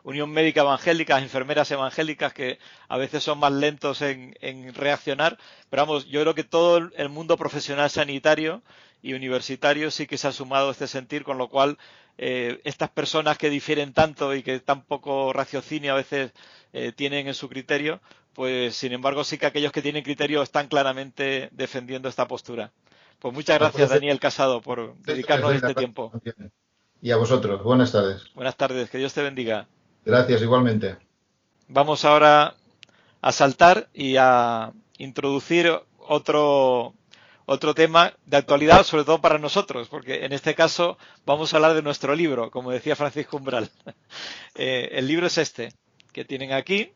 Unión 0.04 0.30
Médica 0.30 0.60
Evangélica, 0.60 1.18
enfermeras 1.18 1.68
evangélicas 1.72 2.32
que 2.32 2.60
a 2.88 2.96
veces 2.96 3.24
son 3.24 3.40
más 3.40 3.50
lentos 3.50 4.02
en, 4.02 4.72
reaccionar. 4.72 5.36
Pero 5.68 5.82
vamos, 5.82 6.06
yo 6.06 6.20
creo 6.20 6.36
que 6.36 6.44
todo 6.44 6.76
el 6.76 7.08
mundo 7.08 7.36
profesional 7.36 7.90
sanitario 7.90 8.62
y 9.02 9.14
universitario 9.14 9.90
sí 9.90 10.06
que 10.06 10.16
se 10.16 10.28
ha 10.28 10.32
sumado 10.32 10.68
a 10.68 10.70
este 10.70 10.86
sentir, 10.86 11.24
con 11.24 11.38
lo 11.38 11.48
cual 11.48 11.76
eh, 12.18 12.60
estas 12.62 12.90
personas 12.90 13.36
que 13.36 13.50
difieren 13.50 13.92
tanto 13.92 14.32
y 14.32 14.44
que 14.44 14.60
tan 14.60 14.84
poco 14.84 15.32
raciocinio 15.32 15.94
a 15.94 15.96
veces 15.96 16.30
eh, 16.72 16.92
tienen 16.92 17.26
en 17.26 17.34
su 17.34 17.48
criterio, 17.48 18.00
pues 18.32 18.76
sin 18.76 18.92
embargo 18.92 19.24
sí 19.24 19.38
que 19.38 19.46
aquellos 19.46 19.72
que 19.72 19.82
tienen 19.82 20.04
criterio 20.04 20.40
están 20.40 20.68
claramente 20.68 21.48
defendiendo 21.50 22.08
esta 22.08 22.28
postura. 22.28 22.70
Pues 23.18 23.34
muchas 23.34 23.58
gracias, 23.58 23.90
Daniel 23.90 24.20
Casado, 24.20 24.60
por 24.60 24.96
dedicarnos 24.98 25.52
este 25.56 25.74
tiempo. 25.74 26.12
Y 27.04 27.10
a 27.10 27.16
vosotros, 27.16 27.64
buenas 27.64 27.90
tardes. 27.90 28.22
Buenas 28.32 28.56
tardes, 28.56 28.88
que 28.88 28.96
Dios 28.96 29.12
te 29.12 29.22
bendiga. 29.22 29.66
Gracias, 30.04 30.40
igualmente. 30.40 30.98
Vamos 31.66 32.04
ahora 32.04 32.54
a 33.20 33.32
saltar 33.32 33.88
y 33.92 34.14
a 34.18 34.72
introducir 34.98 35.68
otro, 35.98 36.94
otro 37.44 37.74
tema 37.74 38.12
de 38.24 38.36
actualidad, 38.36 38.84
sobre 38.84 39.02
todo 39.02 39.20
para 39.20 39.40
nosotros, 39.40 39.88
porque 39.88 40.24
en 40.24 40.32
este 40.32 40.54
caso 40.54 40.96
vamos 41.26 41.52
a 41.52 41.56
hablar 41.56 41.74
de 41.74 41.82
nuestro 41.82 42.14
libro, 42.14 42.52
como 42.52 42.70
decía 42.70 42.94
Francisco 42.94 43.36
Umbral. 43.36 43.68
Eh, 44.54 44.90
el 44.92 45.08
libro 45.08 45.26
es 45.26 45.38
este, 45.38 45.72
que 46.12 46.26
tienen 46.26 46.52
aquí. 46.52 46.92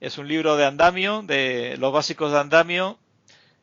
Es 0.00 0.16
un 0.16 0.28
libro 0.28 0.56
de 0.56 0.64
andamio, 0.64 1.22
de 1.22 1.76
los 1.76 1.92
básicos 1.92 2.30
de 2.30 2.38
andamio, 2.38 2.98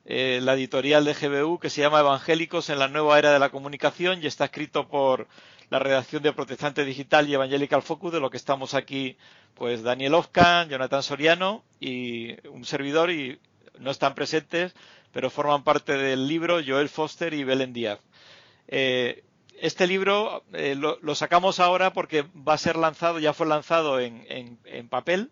eh, 0.04 0.39
la 0.43 0.54
editorial 0.54 1.06
de 1.06 1.13
GBU, 1.13 1.58
que 1.58 1.69
se 1.69 1.82
llama 1.82 2.01
Evangélicos 2.01 2.69
en 2.69 2.78
la 2.78 2.89
nueva 2.89 3.17
era 3.17 3.32
de 3.32 3.39
la 3.39 3.49
comunicación 3.49 4.21
y 4.21 4.28
está 4.28 4.45
escrito 4.45 4.88
por 4.89 5.28
la 5.69 5.80
redacción 5.80 6.21
de 6.23 6.34
Protestante 6.34 6.86
Digital 6.86 7.28
y 7.28 7.34
Evangelical 7.34 7.82
Focus, 7.82 8.13
de 8.13 8.19
lo 8.19 8.30
que 8.30 8.38
estamos 8.38 8.73
aquí, 8.73 9.17
pues 9.54 9.84
Daniel 9.84 10.13
Ofkan, 10.13 10.69
Jonathan 10.69 11.04
Soriano 11.04 11.63
y 11.80 12.36
un 12.47 12.65
servidor, 12.65 13.10
y 13.10 13.39
no 13.80 13.91
están 13.91 14.15
presentes, 14.15 14.75
pero 15.12 15.30
forman 15.30 15.63
parte 15.63 15.97
del 15.97 16.28
libro 16.28 16.60
Joel 16.65 16.89
Foster 16.89 17.34
y 17.34 17.43
Belén 17.43 17.73
Díaz. 17.73 17.99
Eh, 18.67 19.23
este 19.60 19.88
libro 19.88 20.43
eh, 20.54 20.75
lo, 20.75 21.15
sacamos 21.15 21.60
ahora 21.60 21.93
porque 21.93 22.25
va 22.36 22.54
a 22.54 22.58
ser 22.58 22.75
lanzado, 22.75 23.19
ya 23.19 23.34
fue 23.34 23.47
lanzado 23.47 23.99
en, 23.99 24.58
papel, 24.89 25.32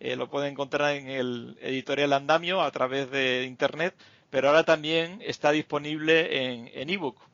eh, 0.00 0.16
lo 0.16 0.28
pueden 0.28 0.52
encontrar 0.52 0.96
en 0.96 1.08
el 1.08 1.56
editorial 1.60 2.12
Andamio 2.12 2.62
a 2.62 2.70
través 2.72 3.10
de 3.10 3.44
Internet, 3.44 3.94
pero 4.30 4.48
ahora 4.48 4.64
también 4.64 5.20
está 5.24 5.52
disponible 5.52 6.72
en 6.80 6.90
ebook 6.90 7.29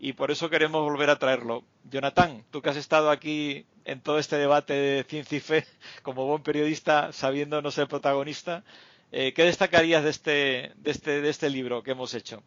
y 0.00 0.14
por 0.14 0.30
eso 0.30 0.48
queremos 0.48 0.82
volver 0.82 1.10
a 1.10 1.18
traerlo. 1.18 1.62
Jonathan, 1.90 2.42
tú 2.50 2.62
que 2.62 2.70
has 2.70 2.76
estado 2.76 3.10
aquí 3.10 3.66
en 3.84 4.00
todo 4.00 4.18
este 4.18 4.36
debate 4.36 4.72
de 4.72 5.04
ciencia 5.04 5.36
y 5.36 5.40
fe 5.40 5.64
como 6.02 6.26
buen 6.26 6.42
periodista, 6.42 7.12
sabiendo 7.12 7.60
no 7.60 7.70
ser 7.70 7.86
protagonista, 7.86 8.64
eh, 9.12 9.34
¿qué 9.34 9.44
destacarías 9.44 10.02
de 10.02 10.10
este, 10.10 10.30
de, 10.76 10.90
este, 10.90 11.20
de 11.20 11.28
este 11.28 11.50
libro 11.50 11.82
que 11.82 11.90
hemos 11.90 12.14
hecho? 12.14 12.42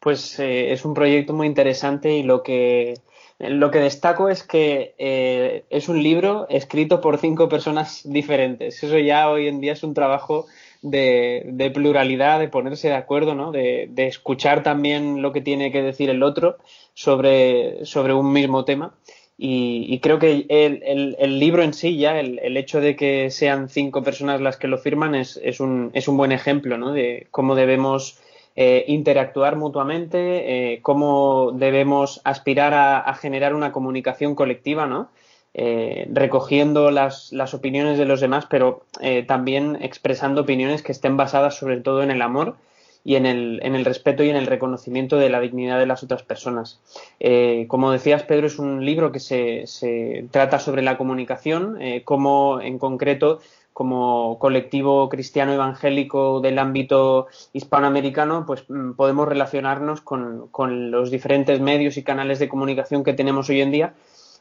Pues 0.00 0.38
eh, 0.38 0.72
es 0.72 0.86
un 0.86 0.94
proyecto 0.94 1.34
muy 1.34 1.46
interesante 1.46 2.16
y 2.16 2.22
lo 2.22 2.42
que, 2.42 2.94
lo 3.38 3.70
que 3.70 3.80
destaco 3.80 4.30
es 4.30 4.42
que 4.42 4.94
eh, 4.96 5.64
es 5.68 5.90
un 5.90 6.02
libro 6.02 6.46
escrito 6.48 7.02
por 7.02 7.18
cinco 7.18 7.50
personas 7.50 8.00
diferentes. 8.04 8.82
Eso 8.82 8.98
ya 8.98 9.28
hoy 9.28 9.48
en 9.48 9.60
día 9.60 9.74
es 9.74 9.82
un 9.82 9.92
trabajo 9.92 10.46
de, 10.82 11.70
pluralidad, 11.72 12.40
de 12.40 12.48
ponerse 12.48 12.88
de 12.88 12.94
acuerdo, 12.94 13.34
¿no? 13.34 13.52
De, 13.52 13.88
escuchar 13.96 14.62
también 14.62 15.22
lo 15.22 15.32
que 15.32 15.40
tiene 15.40 15.72
que 15.72 15.82
decir 15.82 16.10
el 16.10 16.22
otro 16.22 16.58
sobre, 16.94 17.86
sobre 17.86 18.12
un 18.12 18.32
mismo 18.32 18.64
tema. 18.64 18.94
Y, 19.38 19.98
creo 20.00 20.18
que 20.18 20.46
el, 20.48 21.16
el, 21.18 21.38
libro 21.40 21.62
en 21.62 21.72
sí, 21.72 21.96
ya, 21.96 22.20
el, 22.20 22.56
hecho 22.56 22.80
de 22.80 22.94
que 22.94 23.30
sean 23.30 23.68
cinco 23.68 24.02
personas 24.02 24.40
las 24.40 24.56
que 24.56 24.68
lo 24.68 24.78
firman, 24.78 25.14
es, 25.14 25.40
es, 25.42 25.58
un, 25.58 25.90
es 25.94 26.06
un 26.06 26.16
buen 26.16 26.30
ejemplo 26.30 26.78
¿no? 26.78 26.92
de 26.92 27.26
cómo 27.30 27.56
debemos 27.56 28.20
eh, 28.54 28.84
interactuar 28.86 29.56
mutuamente, 29.56 30.74
eh, 30.74 30.80
cómo 30.82 31.52
debemos 31.54 32.20
aspirar 32.22 32.74
a, 32.74 33.00
a, 33.00 33.14
generar 33.14 33.54
una 33.54 33.72
comunicación 33.72 34.34
colectiva, 34.36 34.86
¿no? 34.86 35.08
Eh, 35.54 36.08
recogiendo 36.10 36.90
las, 36.90 37.30
las, 37.30 37.52
opiniones 37.52 37.98
de 37.98 38.06
los 38.06 38.22
demás, 38.22 38.46
pero 38.48 38.84
eh, 39.02 39.22
también 39.22 39.76
expresando 39.82 40.40
opiniones 40.42 40.82
que 40.82 40.92
estén 40.92 41.18
basadas 41.18 41.56
sobre 41.56 41.78
todo 41.82 42.02
en 42.02 42.10
el 42.10 42.22
amor 42.22 42.56
y 43.04 43.16
en 43.16 43.26
el, 43.26 43.60
en 43.62 43.74
el 43.74 43.84
respeto 43.84 44.24
y 44.24 44.30
en 44.30 44.36
el 44.36 44.46
reconocimiento 44.46 45.18
de 45.18 45.28
la 45.28 45.40
dignidad 45.40 45.78
de 45.78 45.84
las 45.84 46.02
otras 46.02 46.22
personas. 46.22 46.80
Eh, 47.20 47.66
como 47.68 47.90
decías, 47.90 48.22
Pedro, 48.22 48.46
es 48.46 48.58
un 48.58 48.86
libro 48.86 49.12
que 49.12 49.20
se, 49.20 49.66
se 49.66 50.24
trata 50.30 50.58
sobre 50.58 50.80
la 50.80 50.96
comunicación, 50.96 51.78
como 52.04 52.60
en 52.62 52.78
concreto 52.78 53.40
como 53.72 54.38
colectivo 54.38 55.08
cristiano 55.08 55.52
evangélico 55.52 56.40
del 56.40 56.58
ámbito 56.58 57.26
hispanoamericano, 57.52 58.44
pues 58.46 58.64
mm, 58.68 58.92
podemos 58.92 59.26
relacionarnos 59.26 60.02
con, 60.02 60.48
con, 60.48 60.90
los 60.90 61.10
diferentes 61.10 61.58
medios 61.60 61.96
y 61.96 62.02
canales 62.02 62.38
de 62.38 62.48
comunicación 62.48 63.02
que 63.02 63.14
tenemos 63.14 63.48
hoy 63.48 63.62
en 63.62 63.70
día 63.70 63.94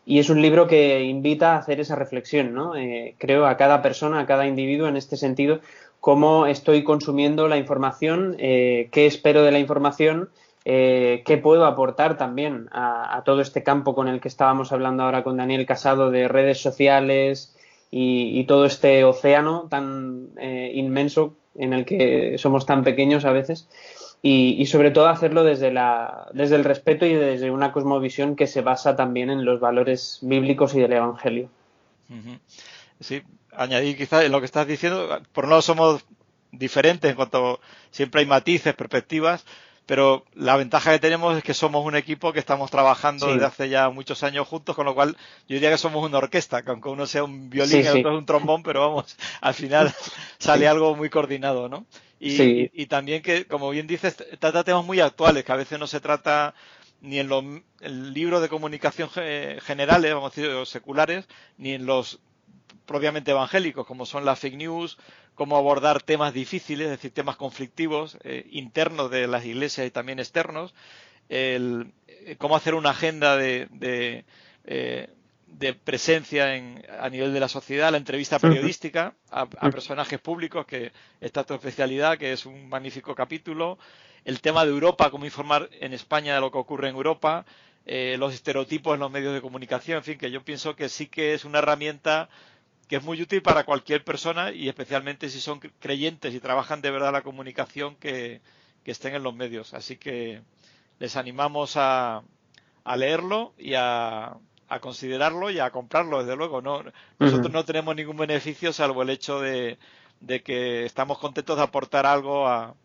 y 0.06 0.20
es 0.20 0.30
un 0.30 0.42
libro 0.42 0.68
que 0.68 1.04
invita 1.04 1.54
a 1.54 1.58
hacer 1.58 1.80
esa 1.80 1.96
reflexión, 1.96 2.54
¿no? 2.54 2.76
Eh, 2.76 3.16
creo 3.18 3.46
a 3.46 3.58
cada 3.58 3.82
persona, 3.82 4.22
a 4.22 4.26
cada 4.26 4.48
individuo 4.48 4.88
en 4.88 4.98
este 4.98 5.16
sentido, 5.16 5.60
cómo 6.00 6.48
estoy 6.48 6.84
consumiendo 6.84 7.48
la 7.48 7.58
información, 7.58 8.36
eh, 8.40 8.90
qué 8.92 9.06
espero 9.06 9.44
de 9.44 9.52
la 9.52 9.60
información, 9.60 10.30
eh, 10.66 11.22
qué 11.26 11.38
puedo 11.38 11.66
aportar 11.66 12.18
también 12.18 12.68
a, 12.72 13.22
todo 13.26 13.42
este 13.42 13.64
campo 13.64 13.94
con 13.94 14.08
el 14.08 14.20
que 14.20 14.28
estábamos 14.28 14.72
hablando 14.72 15.04
ahora 15.04 15.24
con 15.24 15.38
Daniel 15.38 15.66
Casado 15.66 16.10
de 16.10 16.28
redes 16.28 16.62
sociales 16.62 17.56
y, 17.92 18.44
todo 18.46 18.66
este 18.66 19.04
océano 19.04 19.68
tan 19.70 20.30
inmenso 20.74 21.36
en 21.56 21.74
el 21.74 21.86
que 21.86 22.38
somos 22.38 22.66
tan 22.66 22.84
pequeños 22.84 23.26
a 23.26 23.32
veces 23.32 23.68
y, 24.24 24.66
sobre 24.68 24.92
todo 24.92 25.08
hacerlo 25.08 25.44
desde, 25.44 25.72
la, 25.72 26.28
desde 26.34 26.56
el 26.56 26.64
respeto 26.64 27.06
y 27.06 27.14
desde 27.16 27.50
una 27.50 27.72
cosmovisión 27.72 28.36
que 28.36 28.46
se 28.46 28.62
basa 28.62 28.96
también 28.96 29.32
en 29.32 29.46
los 29.46 29.60
valores 29.60 30.20
bíblicos 30.22 30.76
y 30.76 30.80
del 30.80 30.94
Evangelio. 30.94 31.50
Sí, 33.00 33.24
añadir 33.52 33.98
quizás 33.98 34.24
en 34.24 34.32
lo 34.32 34.40
que 34.40 34.46
estás 34.46 34.68
diciendo, 34.68 35.22
por 35.32 35.48
no 35.48 35.62
somos 35.62 36.06
diferentes 36.52 37.10
en 37.10 37.16
cuanto 37.16 37.60
siempre 37.90 38.22
hay 38.22 38.28
matices, 38.28 38.76
perspectivas, 38.76 39.44
pero 39.88 40.24
la 40.36 40.56
ventaja 40.56 40.92
que 40.92 41.00
tenemos 41.00 41.36
es 41.36 41.44
que 41.44 41.54
somos 41.54 41.84
un 41.84 41.96
equipo 41.96 42.32
que 42.32 42.40
estamos 42.40 42.70
trabajando 42.70 43.28
desde 43.28 43.46
hace 43.46 43.70
ya 43.70 43.90
muchos 43.90 44.24
años 44.24 44.48
juntos, 44.48 44.76
con 44.76 44.86
lo 44.86 44.94
cual 44.94 45.18
yo 45.48 45.56
diría 45.56 45.72
que 45.72 45.78
somos 45.78 46.06
una 46.06 46.20
orquesta, 46.20 46.62
que 46.62 46.70
aunque 46.70 46.90
uno 46.90 47.08
sea 47.08 47.24
un 47.24 47.50
violín 47.50 47.84
y 47.84 47.88
otro 47.88 48.12
es 48.12 48.18
un 48.20 48.26
trombón, 48.26 48.62
pero 48.62 48.82
vamos, 48.82 49.18
al 49.42 49.54
final 49.54 49.92
sale 50.38 50.68
algo 50.68 50.96
muy 50.96 51.10
coordinado, 51.10 51.68
¿no? 51.68 51.86
Y, 52.24 52.86
también 52.86 53.24
que, 53.24 53.46
como 53.48 53.72
bien 53.72 53.88
dices, 53.88 54.16
trata 54.40 54.64
temas 54.64 54.86
muy 54.86 55.00
actuales, 55.00 55.44
que 55.44 55.52
a 55.52 55.56
veces 55.56 55.80
no 55.80 55.88
se 55.88 56.00
trata 56.00 56.54
ni 57.02 57.18
en 57.18 57.28
los 57.28 57.44
libros 58.14 58.44
de 58.44 58.50
comunicación 58.50 59.10
generales, 59.10 60.14
vamos 60.14 60.38
a 60.38 60.42
decir, 60.42 60.66
seculares, 60.68 61.28
ni 61.58 61.72
en 61.72 61.88
los 61.88 62.20
propiamente 62.86 63.32
evangélicos, 63.32 63.88
como 63.88 64.06
son 64.06 64.26
las 64.26 64.40
fake 64.40 64.58
news, 64.58 64.98
cómo 65.34 65.58
abordar 65.58 66.02
temas 66.02 66.34
difíciles, 66.34 66.86
es 66.86 66.92
decir, 66.92 67.12
temas 67.12 67.38
conflictivos, 67.38 68.18
eh, 68.24 68.48
internos 68.52 69.10
de 69.10 69.28
las 69.28 69.46
iglesias 69.46 69.88
y 69.88 69.92
también 69.92 70.20
externos, 70.20 70.74
el, 71.30 71.94
eh, 72.08 72.36
cómo 72.38 72.56
hacer 72.56 72.76
una 72.76 72.92
agenda 72.92 73.38
de, 73.38 73.68
de, 73.72 74.26
eh, 74.66 75.10
de 75.52 75.74
presencia 75.74 76.56
en, 76.56 76.84
a 77.00 77.10
nivel 77.10 77.34
de 77.34 77.40
la 77.40 77.48
sociedad, 77.48 77.92
la 77.92 77.98
entrevista 77.98 78.40
periodística 78.40 79.14
a, 79.30 79.48
personajes 79.48 80.20
públicos, 80.20 80.66
que 80.66 80.92
esta 81.20 81.42
es 81.42 81.48
tu 81.48 81.54
especialidad, 81.54 82.18
que 82.18 82.34
es 82.34 82.46
un 82.46 82.70
magnífico 82.70 83.14
capítulo, 83.14 83.78
el 84.26 84.42
tema 84.42 84.66
de 84.66 84.72
Europa, 84.72 85.12
cómo 85.12 85.26
informar 85.26 85.70
en 85.80 85.94
España 85.94 86.36
de 86.36 86.42
lo 86.42 86.52
que 86.52 86.58
ocurre 86.58 86.90
en 86.90 86.96
Europa, 86.96 87.46
los 87.86 88.34
estereotipos 88.34 88.94
en 88.94 89.00
los 89.02 89.12
medios 89.12 89.34
de 89.34 89.42
comunicación, 89.42 89.98
en 89.98 90.04
fin, 90.04 90.18
que 90.18 90.32
yo 90.32 90.44
pienso 90.44 90.76
que 90.76 90.90
sí 90.90 91.08
que 91.08 91.34
es 91.34 91.46
una 91.46 91.60
herramienta 91.60 92.30
que 92.92 92.98
es 92.98 93.04
muy 93.04 93.22
útil 93.22 93.42
para 93.42 93.64
cualquier 93.64 94.04
persona 94.04 94.52
y 94.52 94.68
especialmente 94.68 95.30
si 95.30 95.40
son 95.40 95.62
creyentes 95.80 96.34
y 96.34 96.42
trabajan 96.42 96.82
de 96.82 96.92
verdad 96.92 97.14
la 97.14 97.22
comunicación 97.22 97.96
que, 97.96 98.42
estén 98.84 99.16
en 99.16 99.24
los 99.24 99.34
medios. 99.34 99.74
Así 99.74 99.96
que 99.96 100.42
les 101.00 101.16
animamos 101.16 101.78
a, 101.78 102.22
leerlo 102.98 103.54
y 103.58 103.76
a, 103.76 104.36
considerarlo 104.80 105.50
y 105.50 105.60
a 105.60 105.72
comprarlo, 105.72 106.20
desde 106.20 106.36
luego. 106.36 106.62
No, 106.62 106.84
nosotros 107.20 107.52
no 107.52 107.66
tenemos 107.66 107.96
ningún 107.96 108.18
beneficio 108.18 108.72
salvo 108.74 109.02
el 109.02 109.10
hecho 109.10 109.40
de, 109.40 109.78
que 110.44 110.86
estamos 110.86 111.18
contentos 111.18 111.58
de 111.58 111.64
aportar 111.64 112.06
algo 112.06 112.48
a, 112.48 112.76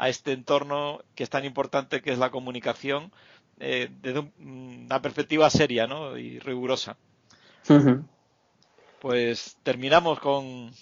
este 0.00 0.32
entorno 0.32 1.00
que 1.16 1.24
es 1.24 1.30
tan 1.30 1.44
importante 1.44 2.00
que 2.00 2.12
es 2.12 2.18
la 2.18 2.30
comunicación 2.30 3.10
eh, 3.58 3.90
desde 4.00 4.30
una 4.38 5.02
perspectiva 5.02 5.50
seria 5.50 5.88
¿no? 5.88 6.16
y 6.16 6.38
rigurosa 6.38 6.96
pues 9.00 9.56
terminamos 9.62 10.18
con, 10.20 10.72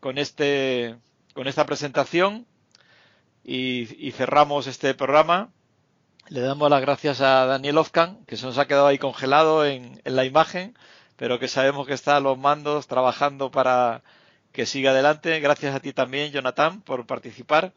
con, 0.00 0.18
este, 0.18 0.96
con 1.34 1.48
esta 1.48 1.66
presentación 1.66 2.46
y, 3.42 4.10
cerramos 4.12 4.66
este 4.66 4.94
programa. 4.94 5.50
Le 6.28 6.40
damos 6.40 6.70
las 6.70 6.80
gracias 6.80 7.20
a 7.20 7.44
Daniel 7.44 7.76
Ofkan, 7.78 8.24
que 8.24 8.36
se 8.36 8.46
nos 8.46 8.56
ha 8.58 8.66
quedado 8.66 8.86
ahí 8.86 8.98
congelado 8.98 9.66
en, 9.66 10.00
en 10.04 10.16
la 10.16 10.24
imagen, 10.24 10.76
pero 11.16 11.38
que 11.38 11.48
sabemos 11.48 11.86
que 11.86 11.92
está 11.92 12.16
a 12.16 12.20
los 12.20 12.38
mandos 12.38 12.86
trabajando 12.86 13.50
para 13.50 14.02
que 14.52 14.64
siga 14.64 14.92
adelante. 14.92 15.38
Gracias 15.40 15.74
a 15.74 15.80
ti 15.80 15.92
también, 15.92 16.32
Jonathan, 16.32 16.80
por 16.80 17.06
participar. 17.06 17.74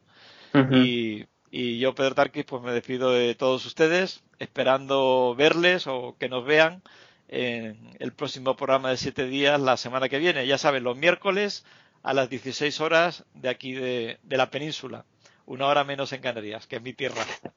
y, 0.72 1.26
y, 1.52 1.78
yo, 1.80 1.94
Pedro 1.94 2.16
Tarquis, 2.16 2.46
pues 2.46 2.64
me 2.64 2.72
despido 2.72 3.12
de 3.12 3.36
todos 3.36 3.66
ustedes, 3.66 4.24
esperando 4.40 5.36
verles 5.38 5.86
o 5.88 6.16
que 6.18 6.30
nos 6.30 6.46
vean 6.46 6.82
en 7.28 7.96
el 8.00 8.14
próximo 8.14 8.56
programa 8.56 8.90
de 8.90 8.98
siete 8.98 9.28
días 9.28 9.60
la 9.60 9.76
semana 9.76 10.08
que 10.08 10.20
viene. 10.20 10.48
Ya 10.48 10.58
saben, 10.58 10.84
los 10.84 10.98
miércoles 10.98 11.66
a 12.02 12.14
las 12.14 12.30
16 12.30 12.80
horas 12.80 13.26
de 13.34 13.50
aquí 13.50 13.74
de, 13.74 14.20
de 14.24 14.38
la 14.38 14.50
península. 14.50 15.06
Una 15.46 15.68
hora 15.68 15.84
menos 15.84 16.14
en 16.14 16.22
Canarias, 16.22 16.66
que 16.66 16.78
es 16.78 16.82
mi 16.82 16.94
tierra. 16.94 17.26